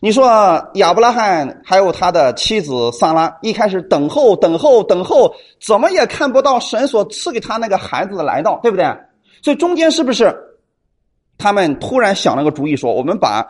[0.00, 0.26] 你说
[0.74, 8.84] 亚伯拉罕还有他的妻子萨拉一开始等候等候等候，怎么也看不到神所赐给他那个孩子的来到，对不对？
[9.42, 10.34] 所以中间是不是
[11.36, 13.46] 他们突然想了个主意，说我们把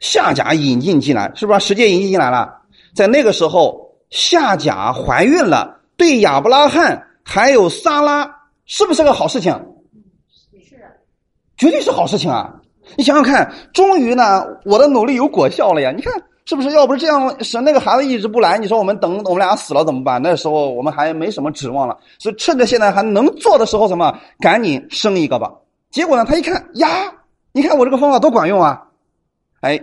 [0.00, 2.52] 夏甲引进进来，是不是直接引进进来了？
[2.94, 8.28] 在那个时候，夏甲怀孕了，对亚伯拉罕还有萨拉
[8.66, 9.52] 是不是个好事情？
[10.62, 10.76] 是，
[11.56, 12.52] 绝对是好事情啊！
[12.96, 15.92] 你想想看，终于呢，我的努力有果效了呀！
[15.94, 16.12] 你看
[16.44, 16.70] 是不是？
[16.70, 20.20] 要不是这样，神那个孩子一直不来，你说我们等我们俩死了怎么办？
[20.20, 25.52] 那时候我们还没什么指望了，所以趁着现在还能做的时候，什么赶紧生一个吧。
[25.90, 26.88] 结果呢，他一看呀，
[27.52, 28.82] 你看我这个方法多管用啊！
[29.60, 29.80] 哎，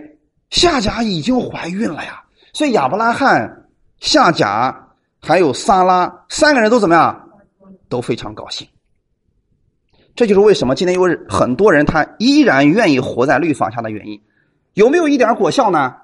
[0.50, 3.64] 夏甲已经怀孕了呀，所以亚伯拉罕、
[4.00, 4.88] 夏甲
[5.20, 7.28] 还有撒拉，三个人都怎么样？
[7.88, 8.66] 都非常高兴。
[10.14, 14.20] 这就是为什么今天有很多人他依然愿意活在律法下的原因。
[14.74, 15.94] 有没有一点果效呢？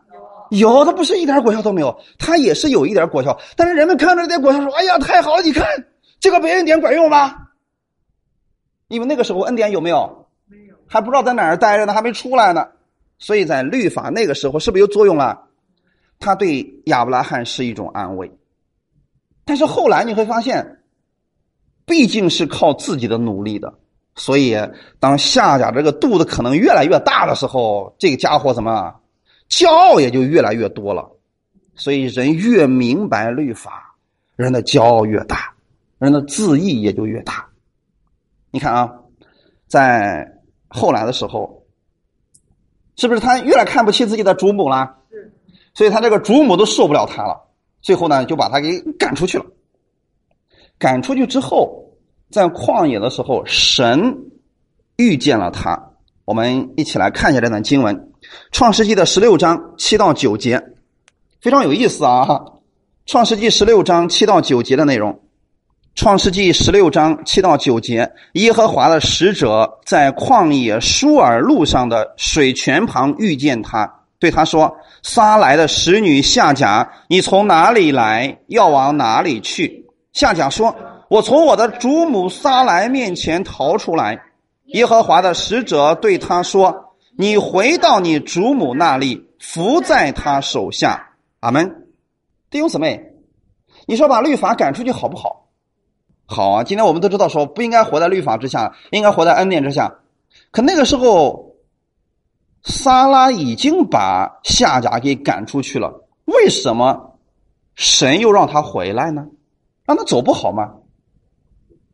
[0.51, 3.37] 有，他不是一点果效都没有，他也是有一点果效。
[3.57, 5.43] 但是人们看着这点果效说：“哎呀，太好了！
[5.43, 5.67] 你看
[6.21, 7.35] 这个别恩典管用吗？”
[8.89, 10.27] 因为那个时候恩典有没有？
[10.47, 12.67] 没有，还不知道在哪儿待着呢，还没出来呢。
[13.19, 15.44] 所以在律法那个时候是不是有作用了？
[16.25, 18.33] 他对亚伯拉罕是一种安慰。
[19.45, 20.83] 但是后来你会发现，
[21.85, 23.75] 毕竟是靠自己的努力的，
[24.15, 24.57] 所以
[24.99, 28.95] 当夏甲这个肚子可能越来越大的时候，这个家伙怎么
[29.51, 31.11] 骄傲也就越来越多了。
[31.75, 33.95] 所以人越明白律法，
[34.37, 35.53] 人的骄傲越大，
[35.99, 37.47] 人的自义也就越大。
[38.51, 38.91] 你看啊，
[39.67, 40.27] 在
[40.69, 41.65] 后来的时候，
[42.97, 45.01] 是不是他越来看不起自己的主母了？
[45.75, 47.39] 所以他这个主母都受不了他了，
[47.83, 49.45] 最后呢就把他给赶出去了。
[50.79, 51.85] 赶出去之后，
[52.31, 54.17] 在旷野的时候，神
[54.97, 55.91] 遇见了他。
[56.25, 57.95] 我们一起来看一下这段经文，
[58.51, 60.63] 《创世纪》的十六章七到九节，
[61.41, 62.25] 非常有意思啊！
[63.07, 65.21] 《创世纪》十六章七到九节的内容。
[65.95, 78.39] 创世纪十六章七到九节，耶和华的使者在旷野舒尔路上的水泉旁遇见他，对他说：“撒来的使女夏甲，你从哪里来？
[78.47, 79.85] 要往哪里去？”
[80.15, 80.75] 夏甲说
[81.11, 84.19] ：“我从我的主母撒来面前逃出来。”
[84.73, 86.75] 耶和华的使者对他说
[87.19, 91.11] ：“你回到你主母那里，伏在他手下。”
[91.41, 91.85] 阿门。
[92.49, 92.99] 弟兄姊妹，
[93.87, 95.51] 你说把律法赶出去好不好？
[96.25, 99.93] 好啊，今天我们都知道说不应该活在律法之下，应该活在恩典之下。
[100.51, 101.54] 可那个时候，
[102.65, 105.93] 撒拉已经把夏甲给赶出去了，
[106.25, 107.19] 为什么
[107.75, 109.27] 神又让他回来呢？
[109.87, 110.73] 让他走不好吗？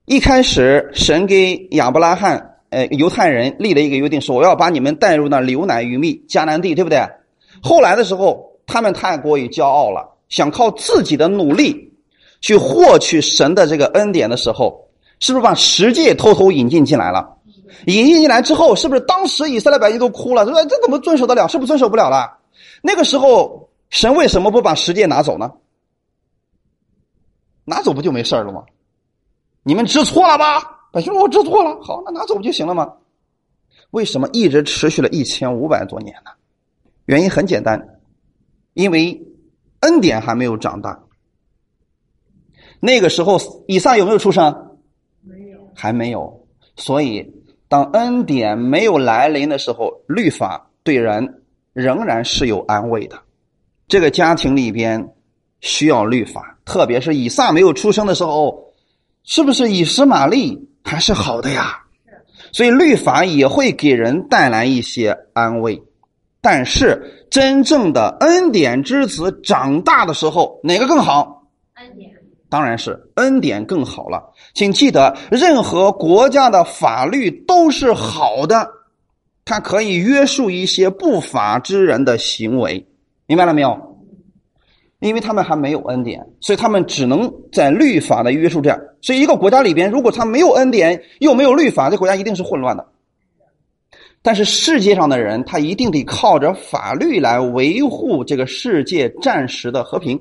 [0.07, 7.01] 一开始，神给亚伯拉罕，呃，犹太人立了一个约定，说我要把你们带入那流奶与蜜迦南地，对不对？
[7.63, 11.89] 后来的时候，他们太过于骄傲了，想靠自己的努力。
[12.43, 17.37] 去获取神的这个恩典的时候，是不是把十诫偷偷引进进来了？
[17.87, 20.45] 引进进来之后，是不是当时以色列百姓都哭了？
[20.45, 21.49] 说这怎么遵守得了？
[21.49, 22.39] 是不是遵守不了了？
[22.83, 25.53] 那个时候，神为什么不把十诫拿走呢？
[27.65, 28.65] 拿走不就没事了吗？
[29.63, 30.89] 你们知错了吧？
[30.93, 32.95] 百姓说：“我知错了。”好，那拿走不就行了吗？
[33.91, 36.31] 为什么一直持续了一千五百多年呢？
[37.05, 38.01] 原因很简单，
[38.75, 39.23] 因为
[39.81, 41.01] 恩典还没有长大。
[42.81, 44.79] 那个时候，以撒有没有出生？
[45.23, 46.47] 没有，还没有。
[46.77, 47.31] 所以，
[47.71, 53.17] 当恩典没有来临的时候，律法对人仍然是有安慰的。
[53.87, 55.09] 这个家庭里边
[55.61, 58.61] 需要律法，特别是以撒没有出生的时候，
[59.23, 61.81] 是不是以实玛利还是好的呀？
[62.51, 65.81] 所以，律法也会给人带来一些安慰。
[66.41, 71.47] 但是，真正的恩典之子长大的时候，哪个更好？
[71.75, 72.11] 恩典。
[72.51, 78.69] 当然是恩典更好了，请记得，任何国家的法律都是好的，
[79.45, 82.85] 它可以约束一些不法之人的行为，
[83.27, 83.79] 明白了没有？
[84.99, 88.71] 因为他们还没有恩典，所以他们只能在律法的约束这。
[89.01, 92.87] 所以，一个国家里边，如果他没有恩典，又没有律法，这国家一定是混乱的。
[94.21, 100.21] 但是世界上的人，他一定得靠着法律来维护这个世界暂时的和平。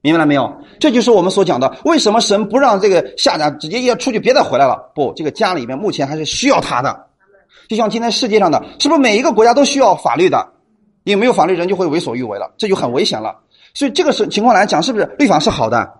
[0.00, 0.52] 明白了没有？
[0.78, 4.92] 这就是我们所讲的，为什么神不让这个夏甲直接要出去，别再回来了？
[4.94, 7.06] 不，这个家里面目前还是需要他的。
[7.68, 10.52] 就像今天世界上的，是不是每一个国家都需要法律的？
[11.02, 13.36] 因为没有法律，人就会为所欲为了，这就很危险了。
[13.74, 15.90] 所以这个是情况来讲，是不是律法是好的？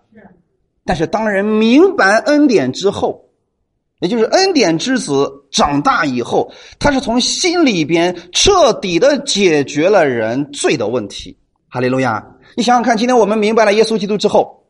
[0.84, 3.20] 但是当人明白恩典之后，
[4.00, 11.36] 也就是恩典之子长大以后，他是从心里边彻底的解决了人罪的问题。
[11.68, 12.24] 哈利路亚。
[12.56, 14.64] 你想想看，今天我们明白了耶稣基督之后，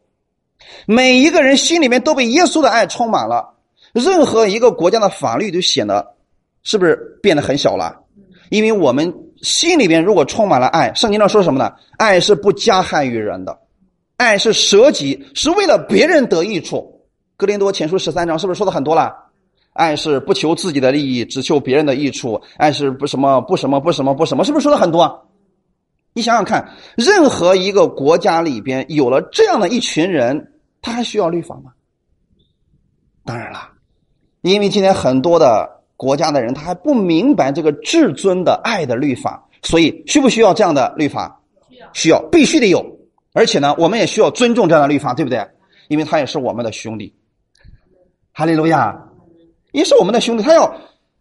[0.87, 3.55] 每一个人心里面都被耶稣的爱充满了，
[3.93, 6.15] 任何一个国家的法律都显得
[6.63, 7.97] 是不是变得很小了？
[8.51, 11.73] 因为我们心里边如果充满了爱，圣经上说什么呢？
[11.97, 13.59] 爱是不加害于人的，
[14.17, 17.07] 爱是舍己，是为了别人得益处。
[17.37, 19.15] 格林多前书十三章是不是说的很多了？
[19.75, 22.41] 爱是不求自己的利益，只求别人的益处。
[22.57, 25.28] 爱是不什么不什么不什么不什么，是不是说的很多？
[26.19, 30.53] 你想想看，任何一个国家里边有了这样的一群人，
[30.83, 31.71] 他还需要律法吗？
[33.25, 33.69] 当然了，
[34.41, 41.41] 因为今天很多的国家的人他还不明白这个至尊的爱的律法，所以需不需要这样的律法？
[41.93, 42.85] 需要，必须得有。
[43.33, 45.47] 而且呢，我们也需要尊重这样的律法，对不对？
[45.87, 47.15] 因为他也是我们的兄弟。
[48.33, 48.93] 哈利路亚，
[49.71, 50.81] 也是我们的兄弟，他要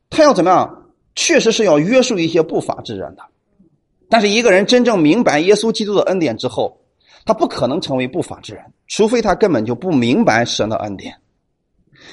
[0.09, 0.85] 他要怎么样？
[1.13, 3.21] 确实是要约束一些不法之人的。
[4.09, 6.79] 但是一个人真正明白耶稣基督的恩典之后，
[7.25, 11.13] 他不可能成为不法之人，除非他根本就不明白神的恩典。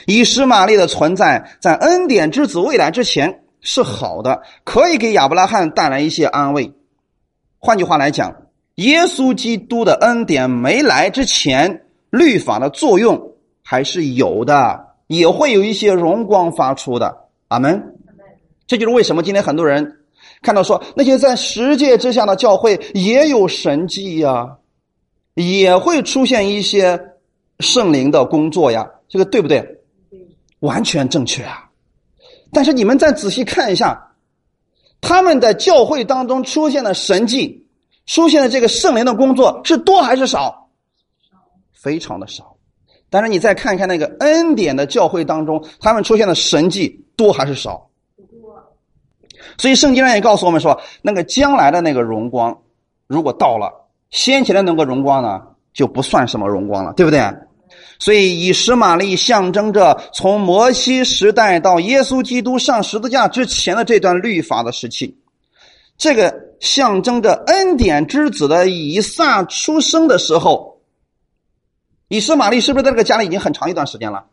[0.07, 6.73] 以实玛利的存在，在恩典之子未来之前是好的，可以给亚伯拉罕带来一些安慰。
[7.59, 8.35] 换句话来讲，
[8.77, 13.21] 耶稣基督的恩典没来之前，律法的作用
[13.63, 17.17] 还是有的，也会有一些荣光发出的。
[17.49, 17.95] 阿门。
[18.67, 20.01] 这就是为什么今天很多人。
[20.45, 24.59] 看到说那些在十界之下的教会也有神迹呀，
[25.35, 27.01] 也会出现一些
[27.61, 29.81] 圣灵的工作呀，这个对不对？
[30.61, 31.69] 完全正确啊！
[32.53, 34.15] 但是你们再仔细看一下，
[35.01, 37.67] 他们的教会当中出现的神迹，
[38.07, 40.69] 出现的这个圣灵的工作是多还是少？
[41.73, 42.57] 非常的少。
[43.11, 47.89] 但是你再看一看那个恩典的教会当中，他们出现的神迹多还是少？
[49.57, 52.57] 所以圣经上也告诉我们说，那个将来的那个荣光，
[53.07, 53.71] 如果到了，
[54.11, 55.41] 先前的那个荣光呢，
[55.73, 57.21] 就不算什么荣光了，对不对？
[57.99, 65.17] 所以以实玛利象征着从摩西时代到耶稣基督上十字架之前的这段律法的时期，
[65.97, 70.81] 这个象征着恩典之子的以撒出生的时候，
[72.09, 74.25] 以实玛利是不是在这个家里已经很长一段时间了？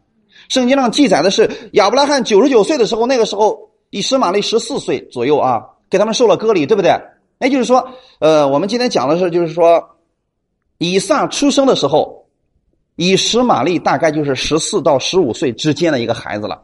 [0.50, 3.71] 圣经上记载的是亚伯拉罕九十九岁的时候，那个时候。
[3.92, 7.00] 以实玛利十四岁左右啊，给他们受了割礼，对不对？
[7.40, 7.88] 也就是说，
[8.20, 9.98] 呃，我们今天讲的是，就是说，
[10.78, 12.28] 以撒出生的时候，
[12.96, 16.64] 以实玛利大概就是十四到十五岁之间的一个孩子了。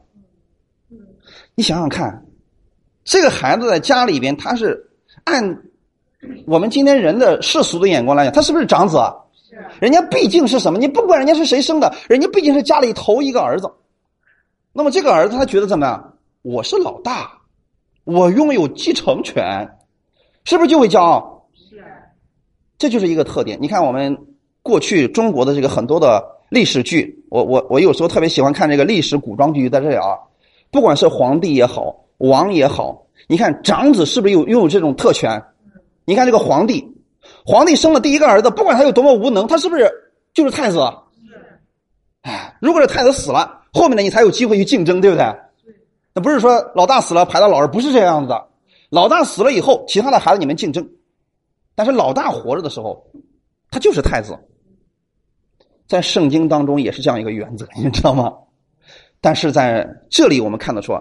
[1.55, 2.25] 你想想看，
[3.03, 4.91] 这个孩子在家里边，他是
[5.23, 5.63] 按
[6.45, 8.97] 我们今天人的世俗的眼光来讲，他是不是长子？
[9.49, 9.57] 是。
[9.79, 10.77] 人家毕竟是什么？
[10.77, 13.67] 你不管人家是谁生的，人家毕竟是家里头一个儿子。
[14.73, 16.13] 那么这个儿子他觉得怎么样？
[16.47, 17.29] 我是老大，
[18.05, 19.69] 我拥有继承权，
[20.45, 21.45] 是不是就会骄傲？
[21.53, 21.83] 是，
[22.77, 23.57] 这就是一个特点。
[23.61, 24.17] 你看，我们
[24.63, 30.15] 过去中国的这个很多的历史剧，我我我有时候特别喜欢看这个历史古装剧，在这里啊，
[30.71, 35.43] 不管是皇帝也好，王也好，你看长子是不是有拥有这种特权？
[36.05, 36.95] 你看这个皇帝，
[37.45, 39.91] 皇帝生了第一个儿子，不管他有多么无能，他是不是
[40.33, 40.77] 就是太子？
[40.77, 41.59] 是。
[42.21, 45.25] 哎，如果是太子死了，后面的你才有机会去竞争，对不对？
[46.17, 48.47] 那不是说老大死了排到老二，不是这样子的。
[48.89, 50.89] 老大死了以后，其他的孩子你们竞争，
[51.75, 53.05] 但是老大活着的时候，
[53.69, 54.35] 他就是太子。
[55.85, 58.33] 在圣经当中也是这样一个原则，你知道吗？
[59.21, 60.91] 但是在这里我们看得出，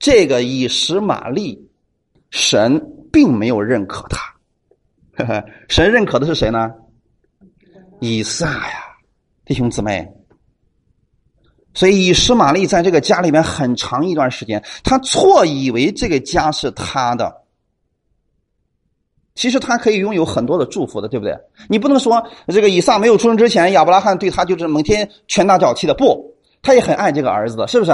[0.00, 1.70] 这个以实玛利，
[2.30, 6.68] 神并没有认可他， 神认可的是谁呢？
[8.00, 8.80] 以撒呀，
[9.44, 10.04] 弟兄姊妹。
[11.74, 17.42] 所以，以实玛利在这个家里面很长一段时间，他错以为这个家是他的。
[19.34, 21.36] 其实他可以拥有很多的祝福的，对不对？
[21.68, 25.94] 你不能说这个以撒没有出生之前，亚伯拉罕对他就是每天拳打脚踢的。
[25.94, 27.92] 不，他也很爱这个儿子的，是不是？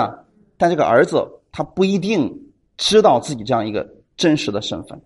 [0.58, 2.30] 但这个儿子他不一定
[2.76, 5.00] 知道自己这样一个真实的身份，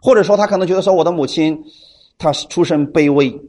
[0.00, 1.56] 或者说他可能觉得说，我的母亲
[2.18, 3.40] 她出身卑微，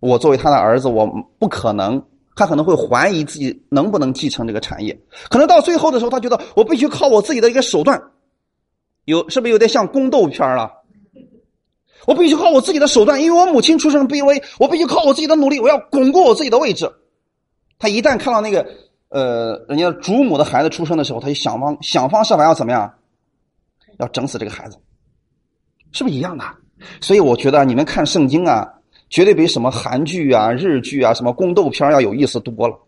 [0.00, 1.06] 我作为他的儿子，我
[1.38, 2.02] 不可能。
[2.36, 4.96] 他可能会怀疑自己能不能继承这个产业，
[5.30, 8.10] 可能到最后的时候，他觉得我必须靠我自己的一个手段，
[9.06, 10.70] 有是不是有点像宫斗片了？
[12.06, 16.92] 我必须靠我自己的手段，因为我母亲出身卑微，我必须靠我自己的努力，我要巩固我自己的位置。
[17.78, 18.66] 他一旦看到那个
[19.08, 22.92] 呃人家主母的孩子出生的时候，他就想方想方设法要怎么样，
[23.98, 24.76] 要整死这个孩子，
[25.90, 26.44] 是不是一样的？
[27.00, 28.74] 所以我觉得你们看圣经啊。
[29.08, 32.78] 绝对比什么韩剧啊、日剧啊、什么宫斗片要有意思多了。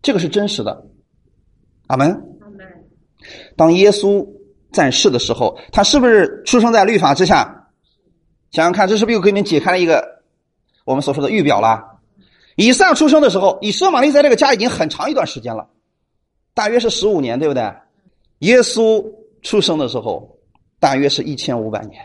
[0.00, 0.86] 这个是真实的，
[1.88, 2.24] 阿门。
[3.56, 4.26] 当耶稣
[4.72, 7.68] 在世的时候，他是不是出生在律法之下？
[8.50, 10.22] 想想看，这是不是又给你们解开了一个
[10.84, 11.84] 我们所说的预表了？
[12.56, 15.68] 以撒出生的时候，以色玛利在这个家已经很长一段时间了，
[16.54, 17.62] 大约是十五年，对不对？
[18.38, 19.04] 耶稣
[19.42, 20.38] 出生的时候，
[20.78, 22.00] 大约是一千五百年。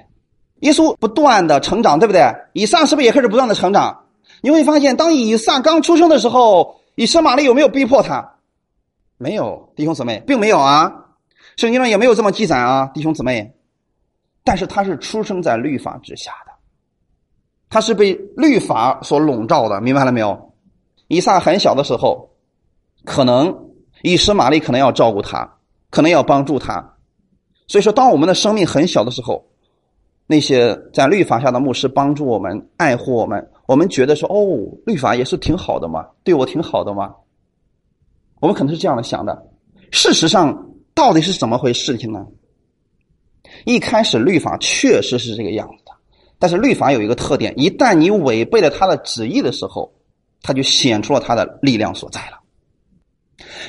[0.63, 2.21] 耶稣不断的成长，对不对？
[2.53, 4.05] 以撒是不是也开始不断的成长？
[4.41, 8.33] 你会发现，当以撒刚出生的时候，以实玛利有没有逼迫他？
[9.17, 10.91] 没有，弟兄姊妹，并没有啊。
[11.57, 13.53] 圣经上也没有这么记载啊，弟兄姊妹。
[14.45, 16.51] 但是他是出生在律法之下的，
[17.69, 20.53] 他是被律法所笼罩的，明白了没有？
[21.07, 22.29] 以撒很小的时候，
[23.05, 23.69] 可能
[24.01, 25.57] 以实玛利可能要照顾他，
[25.89, 26.95] 可能要帮助他。
[27.67, 29.45] 所以说，当我们的生命很小的时候，
[30.25, 34.45] 那些在律法下的牧师帮助我们、爱护我们，我们觉得说：“哦，
[34.85, 37.13] 律法也是挺好的嘛，对我挺好的嘛。”
[38.39, 39.45] 我们可能是这样的想的。
[39.91, 42.25] 事实上，到底是怎么回事情呢？
[43.65, 45.91] 一开始律法确实是这个样子的，
[46.39, 49.93] 但是律法有一个特点：一旦你违背了他的旨意的时候，
[50.41, 52.39] 他就显出了他的力量所在了。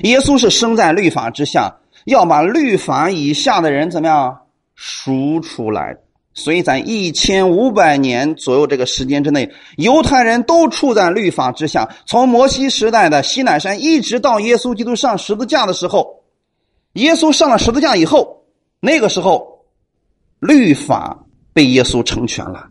[0.02, 1.76] 耶稣是生在律法之下，
[2.06, 5.96] 要把律法以下的人怎么样赎出来？
[6.34, 11.88] 所以在一千五百年左右这个时间之内，犹太人都处在律法之下。
[12.06, 16.24] 从摩西时代的西乃山，一直到耶稣基督上十字架的时候，
[16.94, 18.44] 耶稣上了十字架以后，
[18.80, 19.64] 那个时候，
[20.40, 22.66] 律法被耶稣成全了。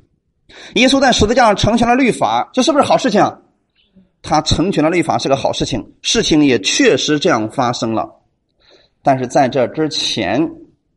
[0.76, 3.38] 耶稣在十字架上成全了律法，这是不是好事情？
[4.22, 8.09] 他成全了律法是个好事情，事情也确实这样发生了。
[9.01, 10.51] 但是在这之前，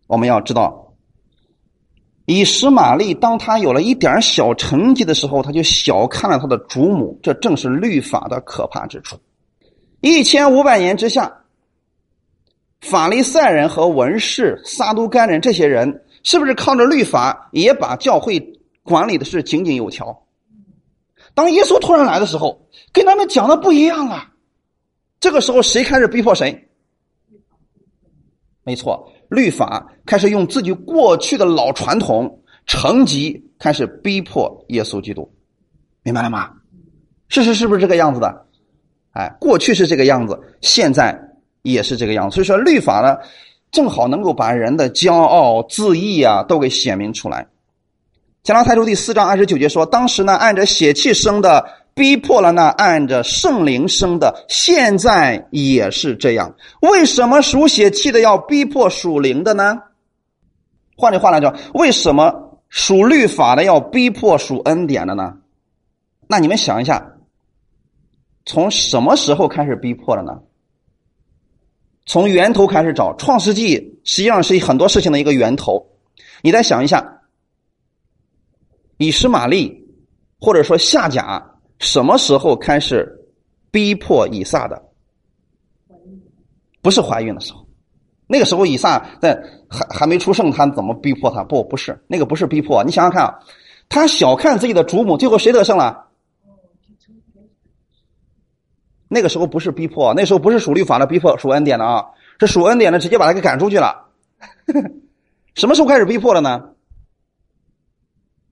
[0.08, 0.85] 我们要知道。
[2.26, 7.18] 以实玛利，当他有了一点小成绩的时候，他就小看了他的主母。
[7.22, 9.16] 这正是律法的可怕之处。
[10.00, 11.44] 一千五百年之下，
[12.80, 20.24] 法利赛人和文士、撒都该人这些人，是不是靠着律法也把教会管理的是井井有条？
[21.32, 24.32] 当耶稣突然来的时候，跟他们讲的不一样了。
[25.20, 26.68] 这个时候，谁开始逼迫谁？
[28.64, 29.12] 没错。
[29.28, 35.30] 律法开始用自己过去的老传统成绩开始逼迫耶稣基督，
[36.02, 36.50] 明白了吗？
[37.28, 38.46] 事实是不是这个样子的？
[39.12, 41.18] 哎，过去是这个样子，现在
[41.62, 42.34] 也是这个样子。
[42.34, 43.16] 所以说，律法呢，
[43.70, 47.46] 正好能够把人的骄傲、自义啊，都给显明出来。
[48.42, 51.64] 加拉太书第四章二十九节说：“当时呢，按着血气生的。”
[51.96, 56.54] 逼迫了那按着圣灵生的，现在也是这样。
[56.82, 59.78] 为什么属血气的要逼迫属灵的呢？
[60.94, 65.38] 换句话来讲，为什么属律法的要逼迫属恩典的呢？
[66.28, 67.14] 那你们想一下，
[68.44, 70.38] 从什么时候开始逼迫的呢？
[72.04, 75.82] 从源头开始找，《创世纪》实际上是很多事情的一个源头。
[76.42, 77.22] 你再想一下，
[78.98, 79.82] 以实玛利，
[80.38, 81.54] 或者说夏甲。
[81.78, 83.06] 什么时候开始
[83.70, 84.82] 逼迫以撒的？
[86.80, 87.66] 不是怀孕的时候，
[88.26, 89.36] 那个时候以撒在
[89.68, 91.42] 还还没出生，他怎么逼迫他？
[91.42, 92.82] 不，不是那个，不是逼迫。
[92.84, 93.38] 你想想看啊，
[93.88, 96.06] 他小看自己的主母，最后谁得胜了？
[99.08, 102.06] 那个时候不是逼迫，那时候不是属律法的逼迫，属恩典的啊，
[102.40, 104.06] 是属恩典的，直接把他给赶出去了。
[105.54, 106.70] 什么时候开始逼迫的呢？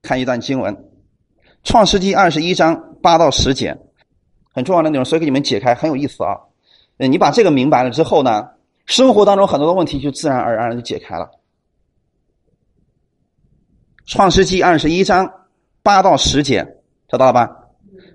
[0.03, 0.75] 看一段经文，
[1.62, 2.93] 《创世纪》二十一章。
[3.05, 3.76] 八到十节，
[4.55, 6.40] 很重要的内容，所以给你们解开很有意思啊。
[6.96, 8.48] 嗯你把这个明白了之后呢，
[8.86, 11.30] 生活当中很多的问题就自然而然的就解开了。
[14.07, 15.30] 创世纪二十一章
[15.82, 16.64] 八到十节，
[17.11, 17.46] 知道了吧？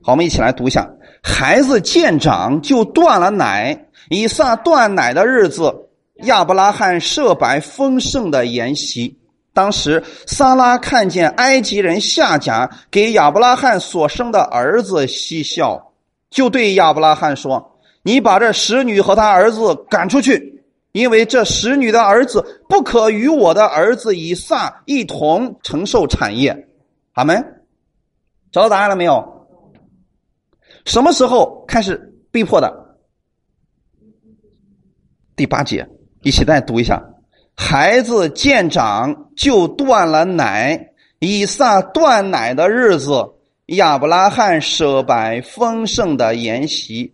[0.02, 0.90] 好，我们一起来读一下：
[1.22, 5.72] 孩子见长就断了奶，以撒断奶的日子，
[6.24, 9.20] 亚伯拉罕设摆丰盛的筵席。
[9.54, 15.92] 当时，萨拉看见埃及人夏甲给亚伯拉罕所生的儿子嬉笑，
[16.30, 26.68] 就对亚伯拉罕说：“你把这使女和他儿子赶出去，因为这使女的儿子不可与我的儿子以撒一同承受产业。”
[27.14, 27.44] 阿门。
[28.52, 29.48] 找到答案了没有？
[30.86, 32.98] 什么时候开始逼迫的？
[35.36, 35.88] 第八节，
[36.24, 37.04] 一起再读一下。
[37.62, 43.34] 孩子见长就断了奶，以撒断奶的日子，
[43.66, 47.14] 亚伯拉罕设摆丰盛的筵席。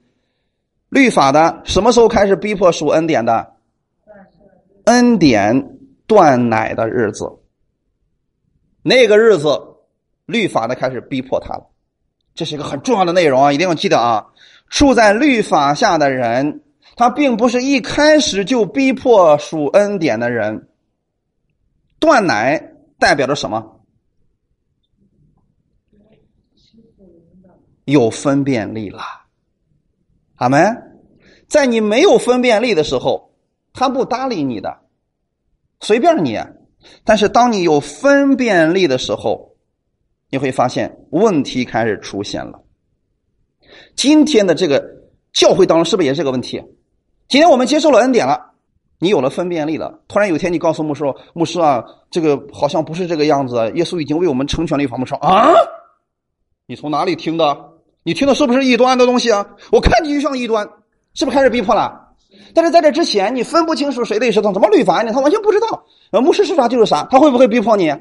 [0.89, 3.53] 律法的什么时候开始逼迫属恩典的？
[4.85, 7.27] 恩典断奶的日子，
[8.83, 9.59] 那个日子，
[10.27, 11.65] 律法的开始逼迫他了。
[12.35, 14.27] 这是一个很重要的内容啊，一定要记得啊！
[14.69, 16.61] 处在律法下的人。
[16.95, 20.69] 他并不是一开始就逼迫属恩典的人。
[21.99, 23.81] 断奶代表着什么？
[27.85, 29.03] 有分辨力了，
[30.35, 30.59] 阿门。
[31.47, 33.35] 在你没有分辨力的时候，
[33.73, 34.79] 他不搭理你的，
[35.81, 36.39] 随便你。
[37.03, 39.55] 但是当你有分辨力的时候，
[40.29, 42.63] 你会发现问题开始出现了。
[43.95, 44.83] 今天的这个
[45.33, 46.63] 教会当中，是不是也是这个问题？
[47.27, 48.39] 今天我们接受了恩典了，
[48.99, 49.99] 你有了分辨力了。
[50.07, 53.71] 突然有一天，你告诉牧师说：“牧师啊，这个好像不是这个样子。
[53.75, 55.51] 耶稣已经为我们成全了一法。”牧师说：“啊，
[56.67, 57.57] 你从哪里听的？
[58.03, 59.45] 你听的是不是异端的东西啊？
[59.71, 60.69] 我看你就像异端，
[61.15, 61.99] 是不是开始逼迫了？
[62.53, 65.11] 但是在这之前，你分不清楚谁对谁错，怎么律法呢？
[65.11, 65.83] 他完全不知道。
[66.11, 67.91] 呃，牧师是啥就是啥，他会不会逼迫你？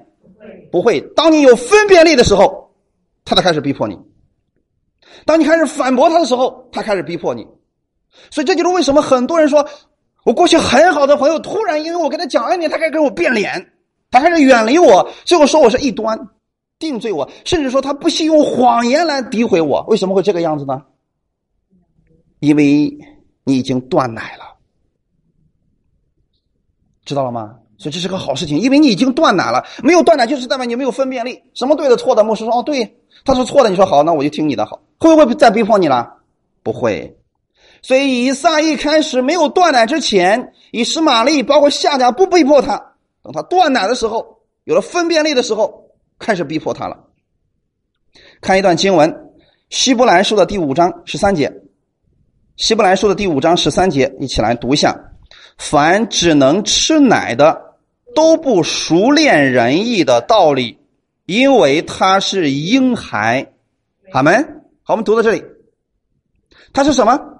[0.70, 1.00] 不会。
[1.16, 2.70] 当你有分辨力的时候，
[3.24, 3.96] 他才开始逼迫你；
[5.24, 7.46] 当你开始反驳他的时候，他开始逼迫你。
[8.30, 9.66] 所以这就是为什么很多人说，
[10.24, 13.72] 我过去很好的朋友，突然因为我跟他讲恩典，他开始跟我变脸，
[14.10, 16.18] 他开始远离我，最后说我是异端，
[16.78, 19.84] 定罪我，甚至说他不惜用谎言来诋毁我。
[19.88, 20.82] 为什么会这个样子呢？
[22.40, 22.96] 因为
[23.44, 24.44] 你已经断奶了，
[27.04, 27.56] 知道了吗？
[27.76, 29.64] 所以这是个好事情，因为你已经断奶了。
[29.82, 32.22] 没有断奶，就是代表你没有分辨力，什么对的错的。
[32.22, 34.80] 牧师说：“哦，对，他说错的。”你说好，那我就听你的好。
[35.00, 36.14] 会不会再逼迫你了？
[36.62, 37.18] 不会。
[37.84, 42.78] 所以以撒一开始没有断奶之前，以实玛利包括夏家不逼迫他，
[43.22, 46.98] 等他断奶的时候，有了分辨力的时候，开始逼迫他了。
[48.40, 49.10] 看一段经文，
[49.68, 51.52] 《希伯来书》的第五章十三节。
[52.56, 54.98] 希伯来书的第五章十三节，一起来读一下：
[55.58, 57.60] 凡只能吃奶的，
[58.14, 60.78] 都不熟练仁义的道理，
[61.26, 63.46] 因为他是婴孩。
[64.10, 64.42] 好门。
[64.82, 65.44] 好，我们读到这里，
[66.72, 67.33] 他是什么？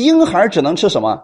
[0.00, 1.22] 婴孩只能吃什么？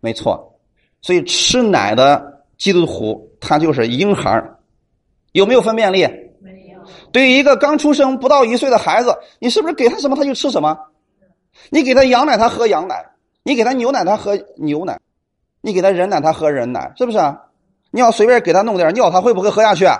[0.00, 0.58] 没错，
[1.02, 4.42] 所以吃奶的基督徒，他就是婴孩。
[5.32, 6.06] 有没有分辨力？
[6.40, 6.80] 没有。
[7.12, 10.76] 对于一个刚出生不到一岁的孩子，你是不是给他什么他就吃什么？
[11.68, 12.96] 你给他羊奶，他喝羊奶；
[13.42, 14.94] 你给他牛奶，他喝牛奶；
[15.60, 17.38] 你给他人奶，他喝人奶，是不是啊？
[17.90, 19.98] 你要随便给他弄点尿，他会不会喝下去啊？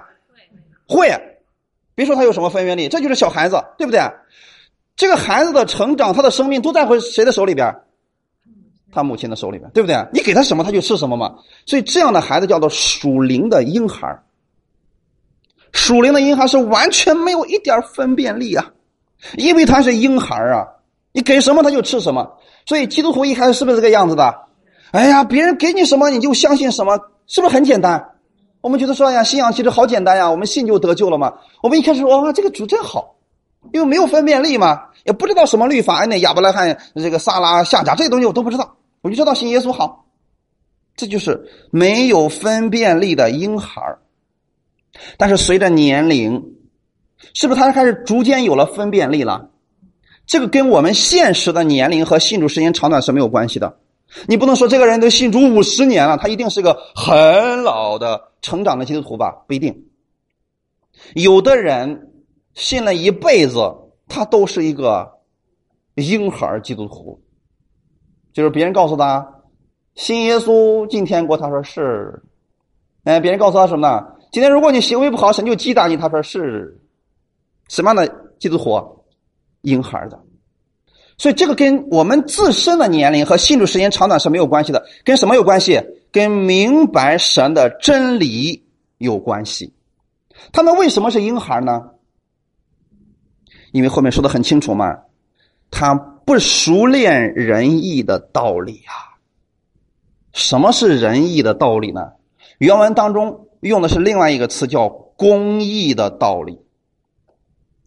[0.88, 1.10] 会。
[1.94, 4.00] 别说他有什么分辨力，这就是小孩子，对不对？
[5.00, 7.74] 这个孩子的成长，他的生命都在回谁的手里边？
[8.92, 9.96] 他母亲的手里边，对不对？
[10.12, 11.36] 你给他什么，他就吃什么嘛。
[11.64, 14.22] 所以这样的孩子叫做属灵的婴孩。
[15.72, 18.72] 属灵的婴孩是完全没有一点分辨力啊，
[19.38, 20.68] 因为他是婴孩啊。
[21.12, 22.30] 你给什么他就吃什么，
[22.66, 24.34] 所以基督徒一开始是不是这个样子的？
[24.90, 28.06] 哎呀，别人给你什么你就相信什么，是不是很简单？
[28.60, 31.32] 我们觉得说呀，信仰其实好简单呀，我们信就得救了嘛。
[31.62, 33.14] 我们一开始说哇，这个主真好，
[33.72, 40.06] 因为没有分辨力嘛，也不知道什么律法，那亚伯拉罕、这个撒拉、夏甲这些东西我都不知道，我就知道信耶稣好。
[40.96, 43.80] 这就是没有分辨力的婴孩
[45.16, 46.56] 但是随着年龄，
[47.32, 49.50] 是不是他开始逐渐有了分辨力了？
[50.26, 53.78] 这个跟我们现实的年龄和信主时间长短是没有关系的。
[54.26, 59.30] 你不能说这个人都信主五十年了，他一定是个很老的成长的基督徒吧？
[59.46, 59.86] 不一定。
[61.14, 62.09] 有的人
[62.60, 63.58] 信了一辈子，
[64.06, 65.10] 他都是一个
[65.94, 67.18] 婴孩基督徒。
[68.34, 69.26] 就是别人告诉他
[69.94, 72.22] 信耶稣进天国，他说是。
[73.04, 74.06] 哎，别人告诉他什么呢？
[74.30, 76.78] 今天如果你行为不好，神就击打你，他说是。
[77.68, 78.06] 什么样的
[78.38, 79.04] 基督徒？
[79.62, 80.18] 婴孩的，
[81.16, 85.80] 所以这个跟我们自身的年龄和信主时间长短是没有关系的，跟什么有关系？
[86.12, 88.66] 跟明白神的真理
[88.98, 89.74] 有关系。
[90.52, 91.90] 他们为什么是婴孩呢？
[93.72, 94.96] 因为后面说的很清楚嘛，
[95.70, 99.16] 他不熟练仁义的道理啊。
[100.32, 102.12] 什么是仁义的道理呢？
[102.58, 106.60] 原文当中用的是另外一个词，叫公义的道理。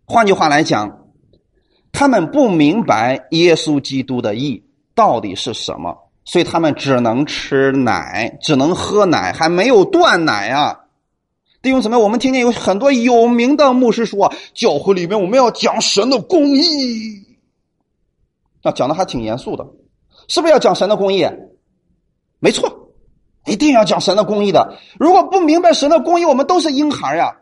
[0.06, 1.00] 换句话来讲。
[1.96, 4.66] 他们不明白耶稣基督的义
[4.96, 10.83] 到底是什么，所以他们只能吃奶，只能喝奶，还没有断奶啊！
[11.64, 17.26] 弟兄姊妹，我们听见有很多有名的牧师说，教会里面我们要讲神的公义，
[18.64, 19.66] 啊，讲的还挺严肃的，
[20.28, 21.26] 是不是要讲神的公义？
[22.40, 22.70] 没错，
[23.46, 24.78] 一定要讲神的公义的。
[25.00, 27.34] 如果不明白神的公义，我们都是婴孩呀。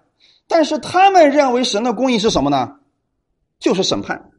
[0.48, 2.76] 但是他们认为神的公义是什么呢？
[3.60, 4.30] 就是审判。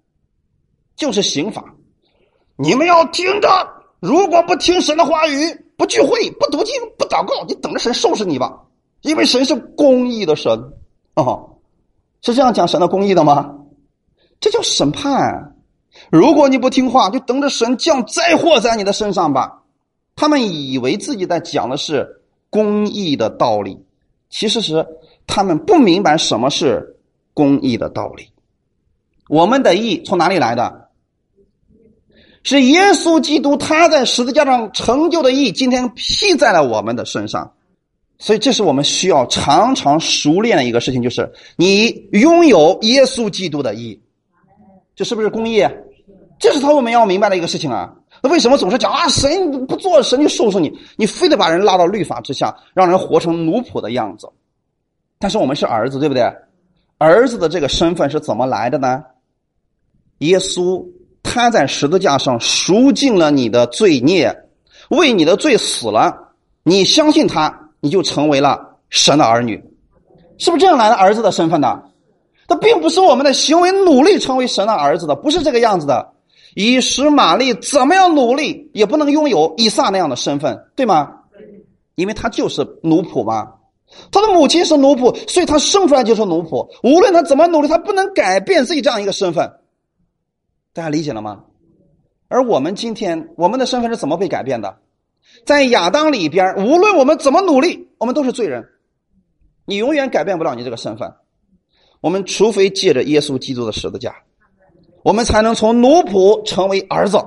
[0.95, 1.65] 就是刑法，
[2.57, 3.49] 你们要听着。
[3.99, 8.57] 如果不听神的话语，不聚会，不读经，不祷告，你等着神收拾你吧。
[9.03, 10.73] 因为神是公义的神
[11.15, 11.59] 哦，
[12.23, 13.55] 是这样讲神的公义的吗？
[14.41, 15.57] 这叫审判。
[16.11, 19.63] 如果你不听话，就等着神降灾祸在你的身上吧。
[20.17, 23.79] 他们以为自己在讲的是公义的道理，
[24.31, 24.87] 其实是
[25.27, 26.97] 他们不明白什么是
[27.35, 28.29] 公义的道理。
[29.29, 30.89] 我们的义从哪里来的？
[32.43, 37.53] 是耶稣基督他在十字架上成就的义，今天披在了我们的身上，
[38.23, 44.01] 所以这是我们需要常常熟练的一个事情，就是你拥有耶稣基督的义，
[44.95, 45.67] 这是不是公义？
[46.39, 47.93] 这是他我们要明白的一个事情啊。
[48.23, 54.29] 那为什么总是讲啊，神不做神就收拾你，你非得把人拉到律法之下，让人活成奴仆的样子？
[55.19, 56.23] 但是我们是儿子，对不对？
[56.99, 59.03] 儿子的这个身份是怎么来的呢？
[60.19, 60.87] 耶稣。
[61.25, 64.37] 他在十字架上赎尽了你的罪孽，
[64.91, 66.35] 为你的罪死了。
[66.65, 69.63] 你相信他，你就成为了神的儿女，
[70.39, 71.83] 是不是这样来的儿子的身份呢？
[72.47, 76.13] 他并不是我们的行为努力成为神的儿子的，不是这个样子的。
[76.55, 81.11] 以实玛利怎么样努力也不能拥有以撒那样的身份，对吗？
[81.97, 83.55] 因为他就是奴仆嘛，
[84.13, 86.69] 他的母亲是奴仆，所以他生出来就是奴仆。
[86.85, 89.51] 无论他怎么努力，他不能改变自己这样一个身份。
[90.73, 91.43] 大家理解了吗？
[92.29, 94.77] 而我们今天，我们的身份是怎么被改变的？
[95.45, 98.65] 在亚当里边，无论我们怎么努力，我们都是罪人。
[99.65, 101.13] 你永远改变不了你这个身份。
[102.01, 104.15] 我们除非借着耶稣基督的十字架。
[105.05, 107.19] 我们才能从奴仆成为儿子。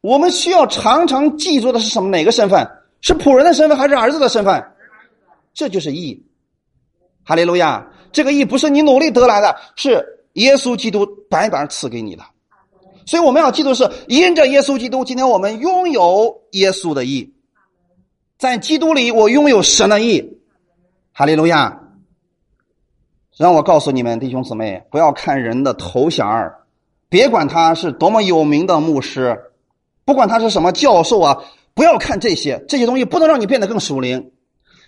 [0.00, 2.08] 我们需要常常记住的是什么？
[2.10, 2.66] 哪个身份？
[3.00, 4.64] 是仆人的身份还是儿子的身份？
[5.52, 6.26] 这就是义。
[7.24, 7.90] 哈利路亚！
[8.12, 10.02] 这个义不是你努力得来的，是
[10.34, 12.22] 耶稣基督白白赐给你的。
[13.06, 17.32] 所以我们要记住是因着耶稣基督，今天我们拥有耶稣的义，
[18.36, 20.40] 在基督里我拥有神的义。
[21.12, 21.80] 哈利路亚！
[23.38, 26.66] 让我告诉你们，弟兄姊妹，不要看人的头衔儿，
[27.08, 29.38] 别管他是多么有名的牧师，
[30.04, 31.44] 不管他是什么教授啊，
[31.74, 34.32] 不要看这些，这些东西不能让你变得更属灵。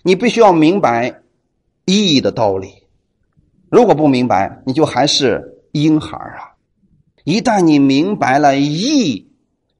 [0.03, 1.21] 你必须要明白
[1.85, 2.87] 意义的道理。
[3.69, 6.48] 如果不明白，你就还是婴孩啊。
[7.29, 9.31] 一旦你明白了义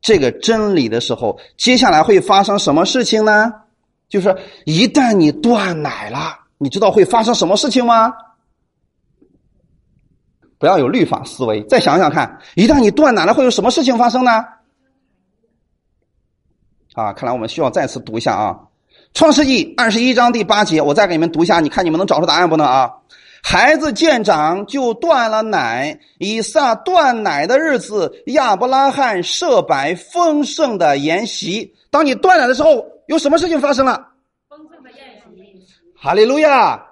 [0.02, 3.52] 这个真理的时候，接下来会发生什么事情呢？
[4.08, 8.14] 就是一旦你断奶了，你知道会发生什么事情吗？
[10.60, 14.32] 不要有律法思维，再想想看，一旦你断奶了，会有什么事情发生呢？
[16.94, 18.54] 啊，看来我们需要再次读一下啊，
[19.16, 22.92] 《创世纪二十一章第八节，我再给你们读一下，你看你们能找出答案不能啊？
[23.42, 31.74] 孩子见长就断了奶，以撒断奶的日子，亚伯拉罕设摆丰盛的筵席。
[31.90, 34.08] 当你断奶的时候，有什么事情发生了？
[34.48, 35.74] 丰盛的宴席。
[35.96, 36.86] 哈利路亚。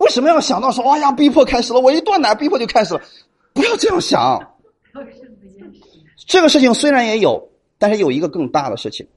[0.00, 1.80] 为什么要想到说，哎呀，逼迫开始了？
[1.80, 3.00] 我一断奶，逼迫就开始了。
[3.52, 4.38] 不要这样想。
[6.26, 9.08] 这个事情虽然也有，但是有一个更大的事情，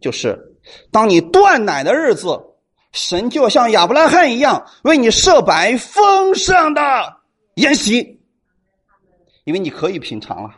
[0.00, 0.53] 就是
[0.90, 2.38] 当你断奶的日子，
[2.92, 6.80] 神就像亚伯拉罕一样，为你设摆丰盛的
[7.56, 8.20] 宴席，
[9.44, 10.50] 因为你可以品尝了，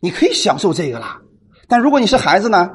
[0.00, 1.18] 你可以享受这个了。
[1.66, 2.70] 但如果你是孩子呢，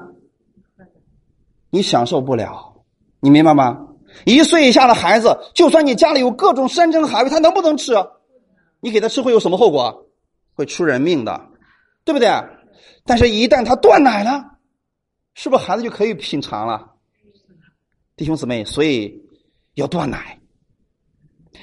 [1.70, 2.74] 你享受不了，
[3.20, 3.80] 你明白吗？
[4.26, 7.93] 一岁以下的孩子，就算你家里有各种山珍海味，他能不能吃？
[8.80, 10.05] 你给他吃会有什么后果？
[10.53, 11.41] 会出人命的，
[12.05, 12.30] 对不对？
[13.05, 14.45] 但是，一旦他断奶了，
[15.34, 16.92] 是不是孩子就可以品尝了？
[18.16, 19.22] 弟兄姊妹，所以
[19.74, 20.40] 要断奶，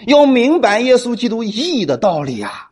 [0.07, 2.71] 要明白耶稣基督意义的道理啊！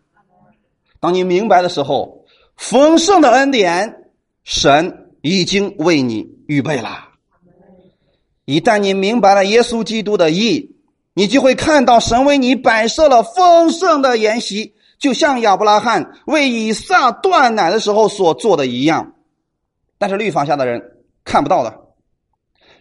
[1.01, 2.25] 当你明白的时候，
[2.57, 4.11] 丰盛的恩典，
[4.43, 7.11] 神已经为你预备了。
[8.45, 10.75] 一旦你明白了耶稣基督的意，
[11.15, 19.15] 你就会看到神为你摆设了丰盛的筵席，就像亚伯拉罕为以撒断奶的时候所做的一样。
[19.99, 20.81] 但是律法下的人
[21.25, 21.79] 看不到的，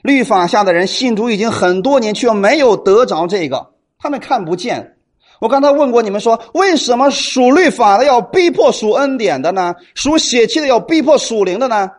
[0.01, 4.95] 律法下的人信主已经很多年，却没有得着这个，他们看不见。
[5.39, 9.75] 我刚才问过你们说，为什么属律法的要逼迫属恩典的呢？
[9.93, 11.91] 属血气的要逼迫属灵的呢？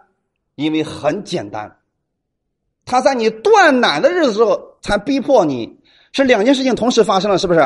[0.56, 1.76] 因为很简单。
[2.84, 4.44] 他在你断奶的日子
[4.80, 5.78] 才逼迫你，
[6.12, 7.60] 是两件事情同时发生了，是不是？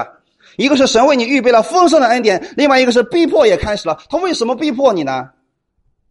[0.57, 3.99] 一个是神为你预备了丰盛的恩典，另外一个是逼迫也开始了。
[4.11, 5.31] 他为什么逼迫你呢？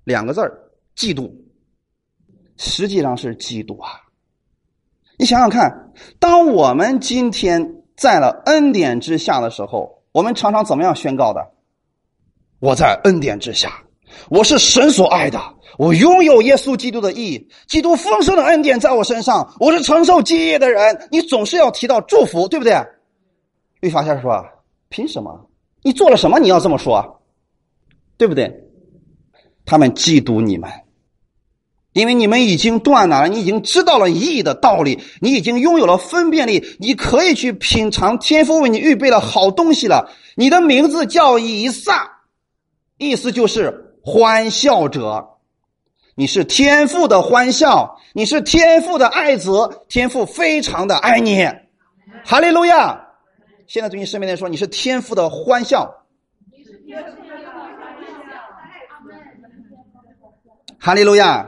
[0.05, 0.57] 两个字儿，
[0.95, 1.31] 嫉妒。
[2.57, 4.01] 实际上是嫉妒啊！
[5.17, 11.41] 你想想看，当我们今天在了恩典之下的时候，我们常常怎么样宣告的？
[12.59, 13.83] 我在恩典之下，
[14.29, 15.39] 我是神所爱的。
[15.79, 19.55] 我拥有耶稣基督的意义，基督丰盛的恩典在我身上。
[19.59, 21.07] 我是承受基业的人。
[21.09, 22.75] 你总是要提到祝福，对不对？
[23.79, 24.45] 律法先生说
[24.89, 25.49] ：“凭什么？
[25.81, 26.37] 你做了什么？
[26.37, 27.23] 你要这么说，
[28.17, 28.53] 对不对？”
[29.71, 30.69] 他们嫉妒你们，
[31.93, 40.11] 因为你们已经断奶了，你已经知道了义的道理，你已经拥有了分辨力，你可以去品尝天父为你预备了好东西了。
[40.35, 42.05] 你的名字叫以撒，
[42.97, 45.25] 意思就是欢笑者。
[46.15, 51.47] 你是天父的欢笑，你是天父的爱子，天父非常的爱你，
[52.25, 53.07] 哈利路亚！
[53.67, 55.89] 现在对你身边的人说，你是天父的欢笑，
[60.83, 61.47] 哈利路亚！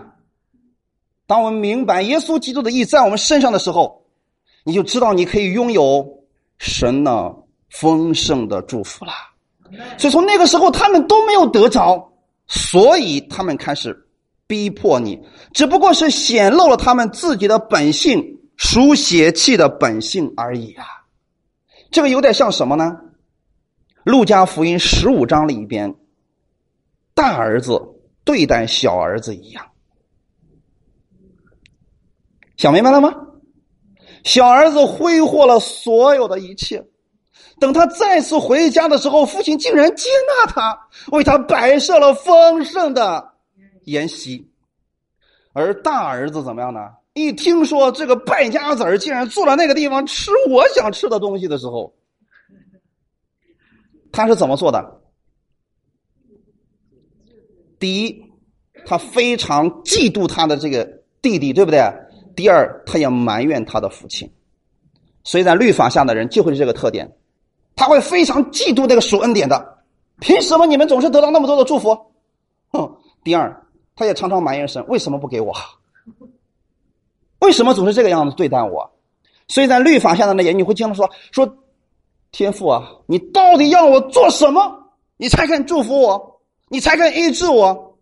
[1.25, 4.05] 当我们明白耶稣基督的意在我们身上的时候，
[4.63, 6.07] 你就知道你可以拥有
[6.59, 7.35] 神的
[7.71, 9.11] 丰盛的祝福了。
[9.97, 12.13] 所以从那个时候，他们都没有得着，
[12.45, 13.99] 所以他们开始。
[14.45, 15.19] 逼迫你，
[15.51, 20.85] 只不过是显露了他们自己的本性，属血气的本性而已啊。
[21.89, 22.95] 这个有点像什么呢？
[24.03, 25.95] 路加福音十五章里边，
[27.15, 27.81] 大儿子
[28.25, 29.65] 对待小儿子一样，
[32.57, 33.13] 想明白了吗？
[34.23, 36.85] 小儿子挥霍了所有的一切，
[37.59, 43.33] 等他再次回家的时候，父亲竟然接纳他，为他摆设了丰盛的
[43.85, 44.49] 筵席。
[45.51, 46.79] 而大儿子怎么样呢？
[47.13, 51.93] 一听说这个败家子儿竟然坐在那个地方吃我想吃的东西的时候，
[54.11, 55.02] 他是怎么做的？
[57.83, 58.23] 第一，
[58.85, 60.85] 他非常嫉妒他的这个
[61.21, 61.83] 弟弟，对不对？
[62.33, 64.31] 第二，他也埋怨他的父亲。
[65.25, 67.13] 所以在律法下的人就会是这个特点，
[67.75, 69.83] 他会非常嫉妒那个属恩典的。
[70.21, 71.93] 凭什么你们总是得到那么多的祝福？
[72.71, 72.89] 哼！
[73.21, 73.65] 第二，
[73.97, 75.53] 他也常常埋怨神，为什么不给我？
[77.39, 78.89] 为什么总是这个样子对待我？
[79.49, 81.57] 所以在律法下的那人，你会经常说说。
[82.31, 84.73] 天父啊，你到底要我做什么，
[85.17, 86.32] 你才肯祝福我，
[86.73, 87.99] 你才肯医治我？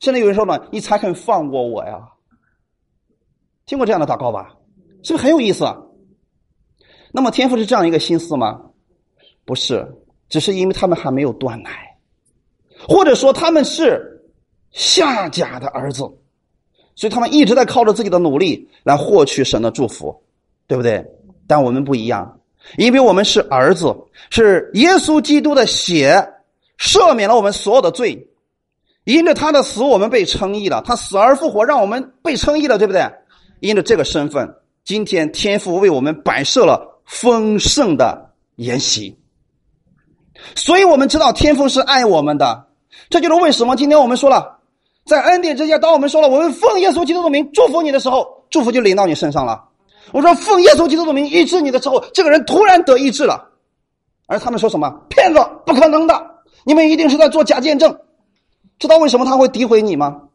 [0.00, 2.00] 现在有人说了，你才肯放过我呀？
[3.66, 4.54] 听过这样的祷告吧？
[5.02, 5.66] 是不是很有意思？
[7.12, 8.62] 那么天父是这样一个心思吗？
[9.44, 9.86] 不是，
[10.30, 11.98] 只是因为他们还没有断奶，
[12.88, 14.24] 或者说他们是
[14.70, 15.98] 下甲的儿子，
[16.94, 20.18] 所以他们一直在靠着自己的努力来获取神的祝福，
[20.66, 21.04] 对不对？
[21.46, 22.40] 但我们不一样。
[22.78, 23.94] 因为我们是儿子，
[24.30, 26.26] 是耶稣基督的血
[26.84, 28.28] 赦免了我们所有的罪，
[29.04, 30.82] 因着他的死，我们被称义了。
[30.84, 33.10] 他死而复活，让我们被称义了，对不对？
[33.60, 39.18] 因着这个身份，今天天父为我们摆设了丰盛的筵席，
[40.54, 42.66] 所以我们知道天父是爱我们的。
[43.08, 44.58] 这就是为什么今天我们说了，
[45.06, 49.64] 在恩典之下，当我们说了我们奉耶稣基督的名祝福你的时候，祝福就临到你身上了。
[50.12, 53.48] 我说奉耶稣基督的名医治你的时候，这个人突然得医治了，
[54.26, 56.33] 而他们说什么骗子，不可能的，
[56.64, 58.00] 你们一定是在做假见证。
[58.78, 60.28] 知道为什么他会诋毁你吗？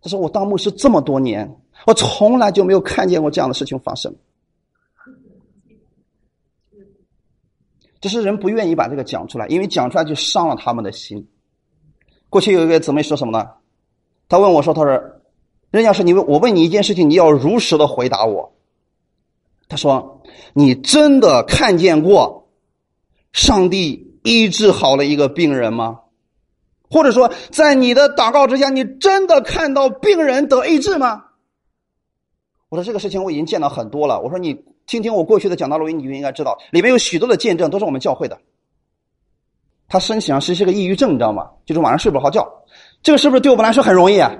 [0.00, 4.14] 他说我当牧师这么多年，我从来就没有看见过这样的事情发生。
[8.00, 11.28] 只是人不愿意把这个讲出来，因为讲出来就伤了他们的心。
[12.28, 13.50] 过去有一个姊妹说什么呢？
[14.28, 15.14] 她问我说：“他说。”
[15.70, 18.54] 人家说你问我问你一件事情，你要如实的回答我。
[19.68, 20.22] 他说
[20.54, 22.48] ：“你真的看见过
[23.34, 26.00] 上帝医治好了一个病人吗？
[26.90, 31.24] 或者说，在你的祷告之下，你真的看到病人得医治吗？”
[32.68, 34.54] 我说：“这个事情我已经见到很多了。”我说：“你
[34.86, 38.38] 听听我过去的讲道录音，你就应该知道，里面有许多的见证都是我们教会的。”
[39.88, 41.48] 他身体上实是个抑郁症，你知道吗？
[41.64, 42.46] 就是晚上睡不好觉。
[43.02, 44.30] 这个是不是对我们来说很容易啊？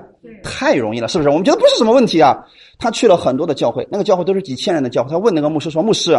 [0.43, 1.29] 太容易了，是不是？
[1.29, 2.37] 我们觉得不是什么问题啊。
[2.77, 5.09] 他去了很多的教会，那个教会都是几千人的教会。
[5.09, 6.13] 他问那个牧师说：“牧师，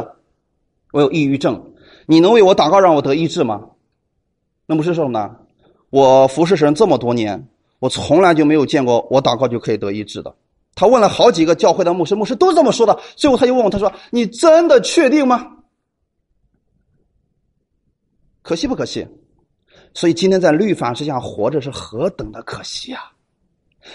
[0.92, 1.72] 我有抑郁症，
[2.06, 3.62] 你能为我祷告让我得医治吗？”
[4.66, 5.36] 那牧师说什么呢？
[5.90, 7.48] 我服侍神这么多年，
[7.78, 10.34] 我从来就没有见过我祷告就可以得医治的。
[10.74, 12.98] 他问了好几个教会的牧师，牧师都这么说的。
[13.16, 15.56] 最后他就问我，他说：“你真的确定吗？”
[18.42, 19.06] 可惜不可惜？
[19.92, 23.10] 所以今天在律法之下活着是何等的可惜啊！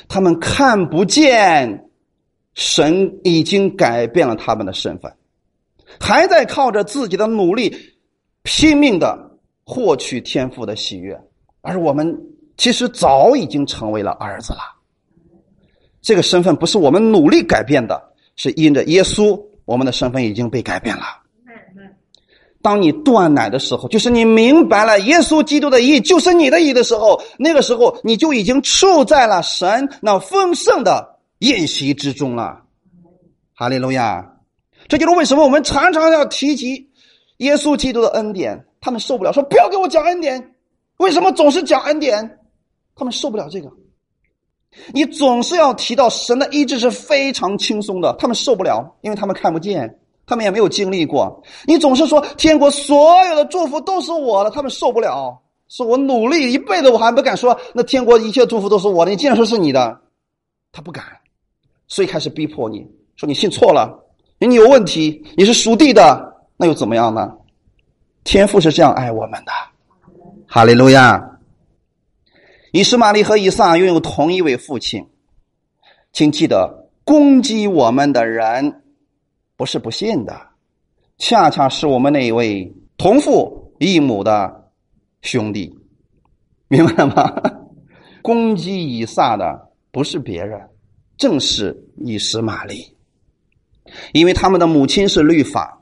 [0.09, 1.89] 他们看不见
[2.53, 5.11] 神已经改变了他们的身份，
[5.99, 7.73] 还在靠着自己的努力
[8.45, 9.19] 拼命的
[9.65, 11.19] 获取天赋的喜悦，
[11.61, 12.17] 而我们
[12.55, 14.59] 其实早已经成为了儿子了。
[16.01, 18.01] 这个身份不是我们努力改变的，
[18.35, 21.03] 是因着耶稣，我们的身份已经被改变了。
[22.61, 32.61] 当你断奶的时候，就是你明白了耶稣基督的义就是你的义的时候，那个时候你就已经处在了神那丰盛的宴席之中了。
[33.55, 34.33] 哈利路亚！
[34.87, 36.91] 这就是为什么我们常常要提及
[37.37, 38.65] 耶稣基督的恩典。
[38.81, 40.55] 他们受不了，说不要给我讲恩典。
[40.97, 42.39] 为什么总是讲恩典？
[42.95, 43.71] 他们受不了这个。
[44.93, 49.99] 你总是要提到神的医治是非常轻松的，他们受不了，因为他们看不见。
[50.27, 55.39] 他们也没有经历过，你总是说天国所有的祝福都是我的，他们受不了。
[55.67, 59.11] 说我努力一辈子，我还不敢说那天国一切祝福都是我的。
[59.11, 60.01] 你竟然说是你的，
[60.71, 61.03] 他不敢，
[61.87, 62.83] 所以开始逼迫你
[63.15, 64.03] 说你信错了，
[64.39, 67.37] 你有问题，你是属地的，那又怎么样呢？
[68.23, 69.51] 天父是这样爱我们的，
[70.47, 71.39] 哈利路亚。
[72.71, 75.07] 以实玛利和以撒拥有同一位父亲，
[76.11, 78.81] 请记得攻击我们的人。
[79.57, 80.35] 不是不信的，
[81.17, 84.69] 恰恰是我们那一位同父异母的
[85.21, 85.73] 兄弟，
[86.67, 87.41] 明白了吗？
[88.21, 90.59] 攻击以撒的不是别人，
[91.15, 92.93] 正是以实玛利，
[94.11, 95.81] 因为他们的母亲是律法，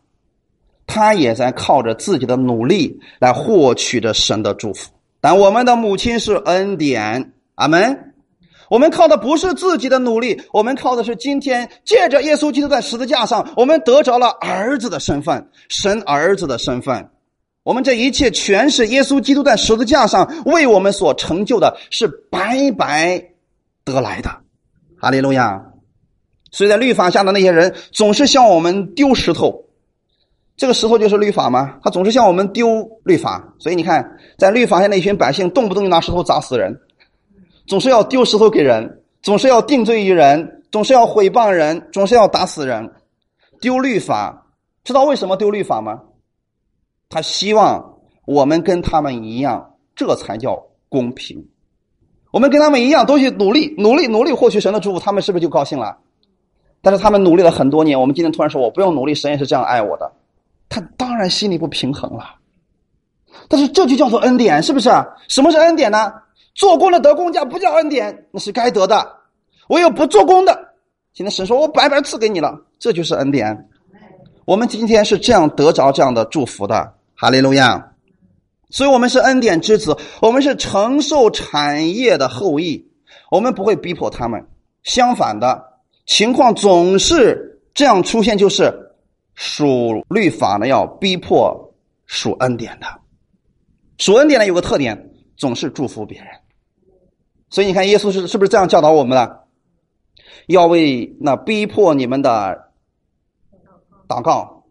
[0.86, 4.92] 他也在靠着自己的努力来获取着神的祝福。
[5.22, 8.14] 但我们的母亲是恩典，阿门。
[8.70, 17.10] 我们靠的不是自己的努力，我们靠的是今天借着耶稣基督在十字架上，我们得着了儿子的身份，神儿子的身份。
[17.64, 23.24] 我们这一切全是耶稣基督在十字架上为我们所成就的，是白白
[23.86, 24.30] 得来的。
[25.00, 25.62] 哈利路亚！
[26.52, 29.66] 所以在律法下的那些人总是向我们丢石头，
[30.56, 31.78] 这个石头就是律法吗？
[31.84, 33.44] 他总是向我们丢律法。
[33.60, 34.06] 所以你看，
[34.38, 36.80] 在律法下那群百姓，动不动就拿石头砸死人。
[37.66, 42.92] 总是要丢石头给人，总是要定罪于人，总是要毁谤人，总是要打死人，
[43.62, 44.46] 丢律法。
[44.84, 46.02] 知道为什么丢律法吗？
[47.10, 51.44] 他希望我们跟他们一样，这才叫公平。
[52.32, 55.98] 我们跟他们一样，都去努力、努力、努力获取神的祝福，他们是不是就高兴了？
[56.82, 60.12] 但是他们努力了很多年，我们今天突然说我不用努力，神也是这样爱我的，
[60.74, 62.26] 他当然心里不平衡了。
[63.48, 64.90] 但是这就叫做恩典，是不是？
[65.28, 66.12] 什么是恩典呢？
[66.56, 68.98] 做工的得工价不叫恩典，那是该得的；
[69.68, 70.74] 唯有不做工的，
[71.14, 73.70] 今天神说我白白赐给你了，这就是恩典。
[74.46, 77.92] 我们今天是这样得着这样的祝福的，哈利路亚。
[78.72, 82.84] 所以我们是恩典之子，我们是承受产业的后裔，
[83.30, 84.44] 我们不会逼迫他们。
[84.82, 85.64] 相反的
[86.08, 88.83] 情况总是这样出现，就是
[89.46, 91.54] 属律法呢要逼迫
[92.06, 92.88] 属恩典的，
[93.98, 96.30] 属恩典呢有个特点，总是祝福别人。
[97.50, 99.44] 所以你看，耶稣是是不是这样教导我们的？
[100.48, 102.72] 要为那逼迫你们的
[104.08, 104.64] 祷告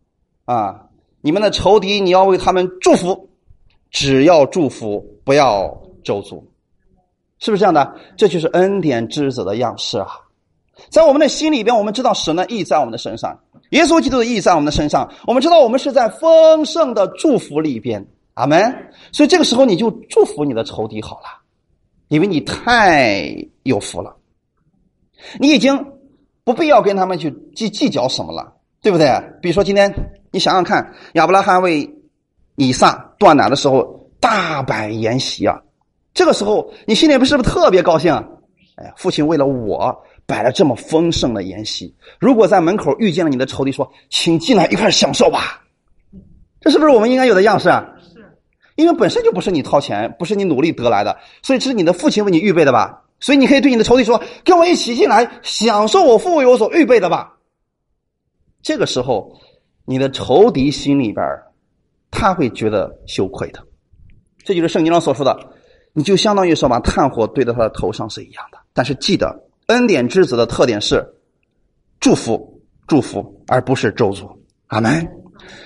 [0.46, 0.88] 啊！
[1.20, 3.28] 你们的仇敌，你要为他们祝福，
[3.90, 5.68] 只要祝福，不要
[6.02, 6.42] 咒诅，
[7.38, 7.94] 是不是这样的？
[8.16, 10.08] 这就是恩典之子的样式啊！
[10.88, 13.38] 在我们的心里边，我们知道神的意在我们的身上，
[13.72, 18.90] 耶稣基督的意义在我们的身上，我们知道我们是在丰盛的祝福里边，阿门。
[19.12, 21.42] 所以这个时候，你就祝福你的仇敌好了。
[22.08, 24.14] 因为你太有福了，
[25.40, 25.92] 你已经
[26.44, 28.52] 不必要跟他们去计计较什么了，
[28.82, 29.08] 对不对？
[29.40, 29.90] 比如说今天
[30.30, 31.90] 你想想看，亚伯拉罕为
[32.56, 35.58] 以撒断奶的时候大摆筵席啊，
[36.12, 38.12] 这个时候你心里不是不是特别高兴？
[38.76, 39.96] 哎，父亲为了我
[40.32, 45.62] 摆了这么丰盛的筵席，如果在门口遇见了你的仇敌，说请进来一块享受吧，
[46.58, 47.68] 这是不是我们应该有的样式？
[47.68, 47.86] 啊？
[48.00, 48.24] 是
[48.76, 53.02] 因为本身就不是你掏钱，不是你努力得来的，所以这是你的父亲为你预备的吧？
[53.20, 57.36] 所以你可以对你的仇敌说：“跟我一起进来，享受我父为我所预备的吧。”
[58.62, 59.38] 这个时候，
[59.84, 61.22] 你的仇敌心里边
[62.10, 63.62] 他会觉得羞愧的。
[64.42, 65.38] 这就是圣经上所说的，
[65.92, 68.58] 你就相当于说把炭火堆在他的头上是一样的。
[68.72, 71.06] 但是记得，恩典之子的特点是
[72.00, 74.30] 祝福，祝福，而不是咒诅。
[74.68, 75.06] 阿门。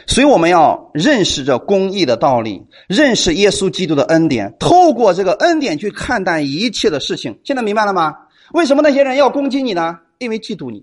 [0.06, 7.38] 所以我们要认识这公义的道理，认识耶稣基督的恩典，透过这个恩典去看待一切的事情。
[7.44, 8.14] 现在明白了吗？
[8.52, 9.98] 为什么那些人要攻击你呢？
[10.18, 10.82] 因为嫉妒你，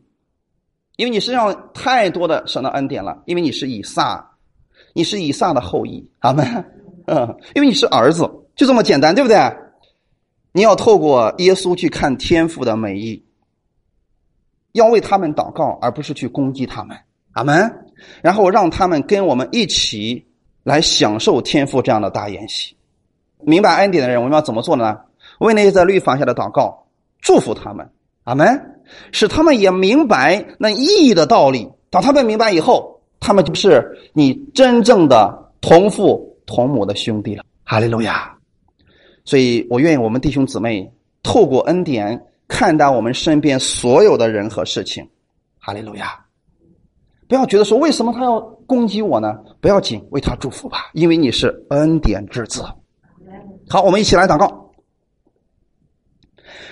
[0.98, 4.24] 因为你身上太多的神的恩典了，因为你是以撒，
[4.94, 6.46] 你是以撒的后裔，阿门？
[7.08, 9.38] 嗯，因为你是儿子，就这么简单，对不对？
[10.54, 13.22] 你要透过耶稣去看天父的美意，
[14.72, 16.96] 要为他们祷告，而不是去攻击他们。
[17.34, 17.70] 阿门。
[18.22, 20.26] 然后让他们跟我们一起
[20.64, 22.76] 来享受天赋这样的大宴席。
[23.40, 25.00] 明白恩典的人，我们要怎么做呢？
[25.40, 26.86] 为那些在律法下的祷告，
[27.22, 27.90] 祝福他们，
[28.26, 28.82] 阿门，
[29.12, 31.70] 使他们也明白那意义的道理。
[31.90, 33.82] 当他们明白以后，他们就是
[34.12, 37.44] 你真正的同父同母的兄弟了。
[37.64, 38.36] 哈利路亚！
[39.26, 45.08] 所以我愿意我们弟兄姊妹透过恩典看待我们身边所有的人和事情。
[45.60, 46.20] 哈利路亚！
[47.28, 49.34] 不要觉得说为什么他要攻击我呢？
[49.62, 52.64] 不要紧，为他祝福吧，因为你是恩典之子。
[53.70, 54.72] 好，我们一起来祷告。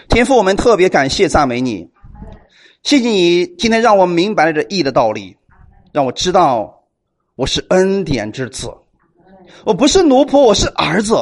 [0.09, 1.89] 天父，我们特别感谢赞美你，
[2.83, 5.37] 谢谢你今天让我明白了这义的道理，
[5.93, 6.83] 让我知道
[7.35, 8.69] 我是恩典之子，
[9.65, 11.15] 我不是奴仆，我是儿子，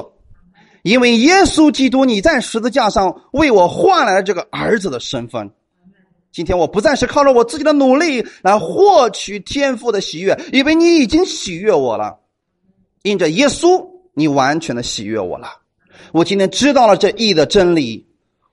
[0.84, 5.52] 因为耶稣基督你在十字架上为我换来了这个儿子的身份。
[6.32, 12.20] 今天我不再是靠着我自己的努力来获取天赋的喜悦，因为你已经喜悦我了。
[13.02, 15.50] 因着耶稣，你完全的喜悦我了。
[16.12, 18.08] 我今天知道了这义的真理，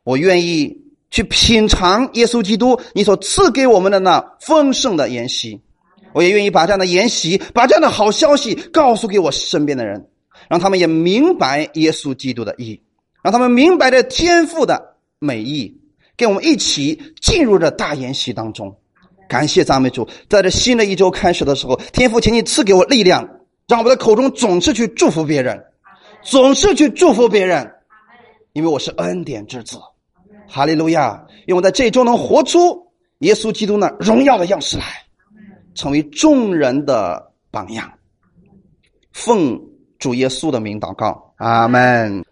[0.05, 0.77] 我愿意
[1.11, 5.61] 去品尝耶稣基督你所赐给我们的那丰盛的筵席。
[6.13, 10.09] 我也愿意把这样的筵席，把这样的好消息告诉给我身边的人，
[10.49, 12.81] 让他们也明白耶稣基督的义，
[13.23, 15.81] 让他们明白这天赋的美意。
[16.17, 18.75] 跟我们一起进入这大筵席当中。
[19.29, 23.29] 感谢赞美主，在这新的一周开始的时候，天父，请你赐给我力量，
[23.69, 25.63] 让我的口中总是去祝福别人，
[26.23, 27.71] 总是去祝福别人，
[28.53, 29.77] 因为我是恩典之子。
[30.49, 31.27] 哈利路亚！
[31.47, 32.87] 愿我在这周能活出
[33.19, 34.85] 耶稣基督那荣耀的样式来，
[35.75, 37.93] 成为众人的榜样。
[39.13, 39.61] 奉
[39.99, 42.26] 主耶稣的名祷告，阿门。